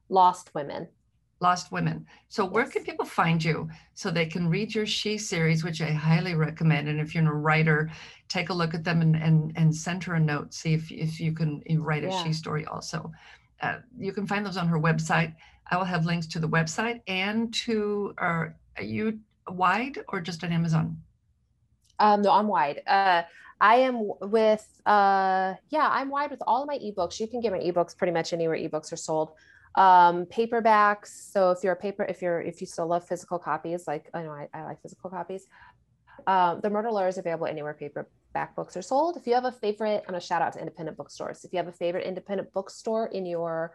lost 0.09 0.55
women 0.55 0.89
Lost 1.43 1.73
Women. 1.73 2.07
So 2.29 2.45
where 2.45 2.67
can 2.73 2.85
people 2.85 3.05
find 3.05 3.43
you 3.43 3.69
so 3.95 4.11
they 4.11 4.27
can 4.27 4.49
read 4.49 4.73
your 4.77 4.87
She 4.87 5.19
series, 5.19 5.65
which 5.65 5.83
I 5.83 5.91
highly 5.91 6.35
recommend. 6.37 6.89
And 6.89 7.01
if 7.01 7.15
you're 7.15 7.29
a 7.29 7.35
writer, 7.49 7.91
take 8.29 8.49
a 8.51 8.55
look 8.61 8.75
at 8.75 8.85
them 8.85 9.03
and 9.03 9.17
and, 9.17 9.53
and 9.57 9.75
send 9.75 10.05
her 10.05 10.15
a 10.15 10.21
note. 10.21 10.55
See 10.55 10.73
if 10.79 10.85
if 10.93 11.13
you 11.25 11.33
can 11.41 11.51
write 11.89 12.05
a 12.05 12.11
Yeah. 12.11 12.23
She 12.23 12.33
story 12.33 12.65
also. 12.73 12.99
Uh, 13.61 13.79
you 14.07 14.13
can 14.13 14.27
find 14.27 14.47
those 14.47 14.57
on 14.63 14.69
her 14.69 14.79
website. 14.79 15.35
I 15.71 15.77
will 15.77 15.85
have 15.85 16.05
links 16.05 16.27
to 16.29 16.39
the 16.39 16.49
website 16.49 17.01
and 17.07 17.53
to 17.55 18.15
are, 18.19 18.57
are 18.77 18.83
you 18.83 19.19
wide 19.49 19.99
or 20.09 20.21
just 20.21 20.45
on 20.45 20.53
Amazon? 20.53 21.01
Um, 21.99 22.23
no, 22.23 22.33
I'm 22.33 22.49
wide. 22.49 22.83
Uh, 22.87 23.23
I 23.61 23.77
am 23.77 24.11
with, 24.21 24.67
uh, 24.87 25.55
yeah, 25.71 25.89
I'm 25.89 26.09
wide 26.11 26.31
with 26.31 26.43
all 26.47 26.63
of 26.63 26.69
my 26.69 26.79
ebooks. 26.79 27.21
You 27.21 27.29
can 27.29 27.41
get 27.41 27.53
my 27.53 27.61
ebooks 27.61 27.97
pretty 27.97 28.13
much 28.13 28.33
anywhere 28.33 28.57
ebooks 28.57 28.93
are 28.93 28.97
sold. 28.97 29.31
Um, 29.77 30.27
paperbacks. 30.27 31.31
So 31.33 31.53
if 31.53 31.63
you're 31.63 31.73
a 31.73 31.77
paper, 31.77 32.05
if 32.05 32.21
you're, 32.21 32.43
if 32.43 32.61
you 32.61 32.67
still 32.67 32.89
love 32.89 33.07
physical 33.07 33.39
copies, 33.39 33.87
like 33.87 34.11
I 34.13 34.23
know 34.23 34.33
I, 34.33 34.49
I 34.53 34.65
like 34.65 34.83
physical 34.83 35.11
copies. 35.11 35.47
Um, 36.27 36.61
the 36.61 36.71
Murder 36.71 36.91
Lawyer 36.91 37.09
is 37.09 37.19
available 37.19 37.47
anywhere 37.47 37.75
paperback 37.75 38.55
books 38.57 38.77
are 38.77 38.83
sold. 38.83 39.17
If 39.17 39.27
you 39.27 39.35
have 39.35 39.45
a 39.45 39.53
favorite, 39.53 40.05
I'm 40.09 40.15
a 40.15 40.21
shout 40.21 40.43
out 40.43 40.55
to 40.55 40.59
independent 40.59 40.97
bookstores. 40.97 41.45
If 41.45 41.53
you 41.53 41.59
have 41.59 41.69
a 41.69 41.73
favorite 41.73 42.07
independent 42.07 42.53
bookstore 42.53 43.07
in 43.07 43.27
your 43.27 43.73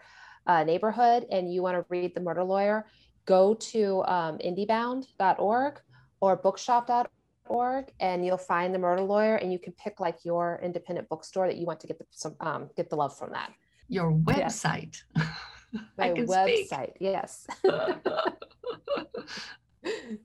uh, 0.48 0.64
neighborhood 0.64 1.26
and 1.30 1.54
you 1.54 1.62
want 1.62 1.78
to 1.78 1.86
read 1.90 2.16
The 2.16 2.22
Murder 2.22 2.44
Lawyer, 2.44 2.88
go 3.26 3.54
to 3.54 4.04
um, 4.06 4.38
indiebound.org 4.40 5.82
or 6.22 6.36
bookshop.org 6.38 7.86
and 8.00 8.26
you'll 8.26 8.38
find 8.38 8.74
The 8.74 8.80
Murder 8.80 9.04
Lawyer 9.04 9.36
and 9.36 9.52
you 9.52 9.60
can 9.60 9.74
pick 9.74 10.00
like 10.00 10.24
your 10.24 10.60
independent 10.64 11.10
bookstore 11.10 11.48
that 11.48 11.58
you 11.58 11.66
want 11.66 11.80
to 11.82 11.88
get 11.88 12.00
the, 12.00 12.06
some, 12.10 12.36
um, 12.40 12.70
get 12.76 12.90
the 12.90 12.96
love 12.96 13.16
from 13.18 13.32
that. 13.32 13.52
Your 13.90 14.12
website. 14.12 14.98
My 15.98 16.12
website, 16.12 16.94
yes. 17.00 17.46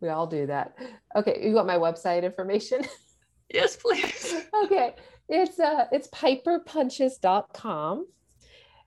we 0.00 0.08
all 0.08 0.26
do 0.26 0.46
that. 0.46 0.76
Okay, 1.16 1.46
you 1.46 1.54
want 1.54 1.66
my 1.66 1.76
website 1.76 2.22
information? 2.22 2.82
yes, 3.52 3.76
please. 3.76 4.35
okay. 4.64 4.94
It's 5.28 5.58
uh 5.58 5.87
it's 5.90 6.08
piperpunches.com. 6.08 8.06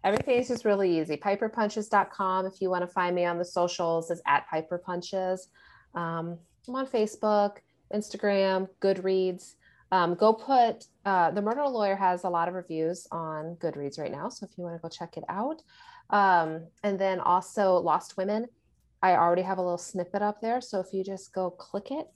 Everything 0.06 0.40
is 0.40 0.48
just 0.48 0.64
really 0.64 1.00
easy. 1.00 1.18
Piperpunches.com. 1.18 2.46
If 2.46 2.62
you 2.62 2.70
want 2.70 2.84
to 2.84 2.88
find 2.88 3.14
me 3.16 3.26
on 3.26 3.38
the 3.38 3.44
socials, 3.44 4.10
is 4.10 4.22
at 4.26 4.46
piperpunches. 4.50 5.48
Um, 5.94 6.38
I'm 6.68 6.76
on 6.76 6.88
Facebook, 6.88 7.58
Instagram, 7.94 8.70
Goodreads. 8.82 9.56
Um, 9.92 10.16
go 10.16 10.32
put 10.32 10.86
uh, 11.06 11.32
the 11.32 11.42
murder 11.42 11.68
lawyer 11.68 11.96
has 11.96 12.24
a 12.24 12.30
lot 12.30 12.48
of 12.48 12.54
reviews 12.54 13.08
on 13.12 13.58
Goodreads 13.60 14.00
right 14.00 14.12
now. 14.12 14.30
So 14.30 14.46
if 14.46 14.58
you 14.58 14.64
want 14.64 14.76
to 14.76 14.82
go 14.82 14.90
check 14.90 15.18
it 15.18 15.24
out. 15.28 15.62
Um, 16.12 16.68
and 16.84 16.98
then 16.98 17.20
also 17.20 17.76
Lost 17.76 18.16
Women 18.16 18.48
I 19.06 19.16
already 19.18 19.44
have 19.44 19.60
a 19.60 19.62
little 19.62 19.78
snippet 19.78 20.24
up 20.24 20.42
there. 20.42 20.60
So 20.62 20.80
if 20.80 20.88
you 20.92 21.04
just 21.04 21.32
go 21.32 21.52
click 21.52 21.92
it 21.92 22.08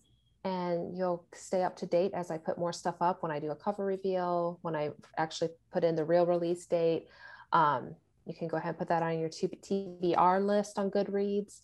and 0.44 0.98
you'll 0.98 1.24
stay 1.36 1.62
up 1.64 1.76
to 1.78 1.86
date 1.86 2.14
as 2.16 2.32
I 2.32 2.38
put 2.40 2.58
more 2.58 2.74
stuff 2.74 2.96
up 3.00 3.22
when 3.22 3.32
I 3.32 3.40
do 3.40 3.52
a 3.52 3.56
cover 3.56 3.86
reveal, 3.86 4.58
when 4.64 4.76
I 4.76 4.90
actually 5.16 5.52
put 5.72 5.84
in 5.84 5.96
the 5.96 6.04
real 6.04 6.26
release 6.26 6.66
date. 6.66 7.08
Um, 7.52 7.96
you 8.26 8.34
can 8.34 8.48
go 8.48 8.58
ahead 8.58 8.70
and 8.70 8.78
put 8.78 8.90
that 8.90 9.02
on 9.04 9.20
your 9.20 9.30
TBR 9.30 10.46
list 10.46 10.78
on 10.78 10.92
Goodreads. 10.92 11.62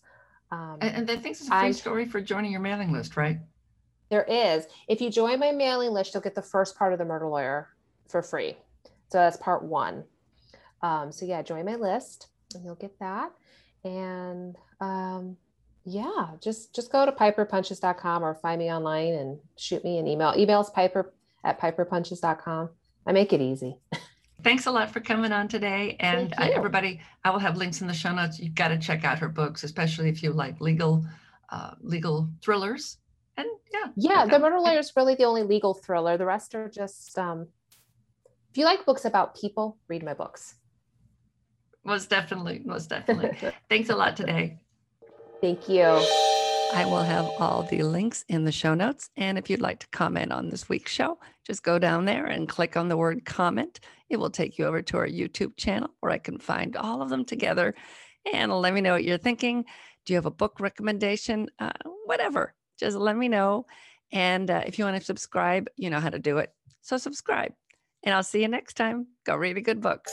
Um, 0.50 0.78
and, 0.80 0.96
and 0.96 1.10
I 1.10 1.16
think 1.16 1.36
it's 1.36 1.42
a 1.42 1.46
free 1.46 1.56
I'm, 1.56 1.72
story 1.72 2.06
for 2.06 2.20
joining 2.20 2.52
your 2.52 2.60
mailing 2.60 2.92
list, 2.92 3.16
right? 3.16 3.38
There 4.10 4.24
is. 4.24 4.66
If 4.88 5.00
you 5.00 5.10
join 5.10 5.38
my 5.40 5.52
mailing 5.52 5.90
list, 5.90 6.14
you'll 6.14 6.22
get 6.22 6.34
the 6.34 6.42
first 6.42 6.76
part 6.76 6.92
of 6.92 6.98
the 6.98 7.04
Murder 7.04 7.26
Lawyer 7.26 7.68
for 8.08 8.22
free. 8.22 8.56
So 9.10 9.18
that's 9.18 9.36
part 9.36 9.62
one. 9.62 10.04
Um, 10.82 11.10
so 11.10 11.24
yeah, 11.24 11.42
join 11.42 11.64
my 11.64 11.76
list 11.76 12.28
and 12.54 12.64
you'll 12.64 12.74
get 12.76 12.98
that 13.00 13.32
and 13.86 14.56
um, 14.80 15.36
yeah, 15.84 16.30
just 16.40 16.74
just 16.74 16.90
go 16.90 17.06
to 17.06 17.12
piperpunches.com 17.12 18.24
or 18.24 18.34
find 18.34 18.58
me 18.58 18.70
online 18.72 19.14
and 19.14 19.38
shoot 19.56 19.84
me 19.84 19.98
an 19.98 20.06
email. 20.06 20.32
Emails 20.32 20.72
piper 20.72 21.12
at 21.44 21.60
piperpunches.com. 21.60 22.70
I 23.06 23.12
make 23.12 23.32
it 23.32 23.40
easy. 23.40 23.78
Thanks 24.46 24.66
a 24.66 24.70
lot 24.70 24.92
for 24.92 25.00
coming 25.00 25.32
on 25.32 25.48
today. 25.48 25.96
And 25.98 26.32
I, 26.38 26.50
everybody, 26.50 27.00
I 27.24 27.30
will 27.30 27.40
have 27.40 27.56
links 27.56 27.80
in 27.80 27.88
the 27.88 27.92
show 27.92 28.12
notes. 28.12 28.38
You've 28.38 28.54
got 28.54 28.68
to 28.68 28.78
check 28.78 29.04
out 29.04 29.18
her 29.18 29.28
books, 29.28 29.64
especially 29.64 30.08
if 30.08 30.22
you 30.22 30.32
like 30.32 30.60
legal 30.60 31.04
uh, 31.50 31.72
legal 31.80 32.28
thrillers. 32.40 32.98
And 33.36 33.48
yeah. 33.72 33.90
Yeah, 33.96 34.24
The 34.24 34.38
Murder 34.38 34.60
Lawyer 34.60 34.78
is 34.78 34.92
really 34.94 35.16
the 35.16 35.24
only 35.24 35.42
legal 35.42 35.74
thriller. 35.74 36.16
The 36.16 36.26
rest 36.26 36.54
are 36.54 36.68
just 36.68 37.18
um, 37.18 37.48
if 38.50 38.56
you 38.56 38.64
like 38.64 38.86
books 38.86 39.04
about 39.04 39.34
people, 39.34 39.78
read 39.88 40.04
my 40.04 40.14
books 40.14 40.54
most 41.86 42.10
definitely 42.10 42.60
most 42.64 42.90
definitely 42.90 43.30
thanks 43.70 43.88
a 43.88 43.96
lot 43.96 44.16
today 44.16 44.58
thank 45.40 45.68
you 45.68 46.04
i 46.76 46.84
will 46.84 47.02
have 47.02 47.26
all 47.38 47.62
the 47.64 47.82
links 47.82 48.24
in 48.28 48.44
the 48.44 48.52
show 48.52 48.74
notes 48.74 49.10
and 49.16 49.38
if 49.38 49.48
you'd 49.48 49.60
like 49.60 49.78
to 49.78 49.88
comment 49.88 50.32
on 50.32 50.50
this 50.50 50.68
week's 50.68 50.92
show 50.92 51.18
just 51.46 51.62
go 51.62 51.78
down 51.78 52.06
there 52.06 52.26
and 52.26 52.48
click 52.48 52.76
on 52.76 52.88
the 52.88 52.96
word 52.96 53.24
comment. 53.24 53.78
It 54.10 54.16
will 54.16 54.30
take 54.30 54.58
you 54.58 54.66
over 54.66 54.82
to 54.82 54.96
our 54.96 55.06
youtube 55.06 55.56
channel 55.56 55.90
where 56.00 56.10
i 56.10 56.18
can 56.18 56.38
find 56.38 56.76
all 56.76 57.02
of 57.02 57.08
them 57.08 57.24
together. 57.24 57.74
And 58.32 58.52
let 58.52 58.74
me 58.74 58.80
know 58.80 58.94
what 58.94 59.04
you're 59.04 59.16
thinking. 59.16 59.64
Do 60.04 60.12
you 60.12 60.16
have 60.16 60.26
a 60.26 60.30
book 60.30 60.58
recommendation? 60.58 61.48
Uh, 61.60 61.70
whatever. 62.04 62.52
Just 62.78 62.96
let 62.96 63.16
me 63.16 63.28
know. 63.28 63.66
And 64.10 64.50
uh, 64.50 64.62
if 64.66 64.78
you 64.78 64.84
want 64.84 64.96
to 64.96 65.04
subscribe 65.04 65.68
you 65.76 65.88
know 65.88 66.00
how 66.00 66.10
to 66.10 66.18
do 66.18 66.38
it. 66.38 66.52
So 66.80 66.96
subscribe 66.96 67.52
and 68.02 68.14
i'll 68.14 68.24
see 68.24 68.42
you 68.42 68.48
next 68.48 68.74
time. 68.74 69.06
Go 69.24 69.36
read 69.36 69.56
a 69.56 69.62
good 69.62 69.80
book 69.80 70.04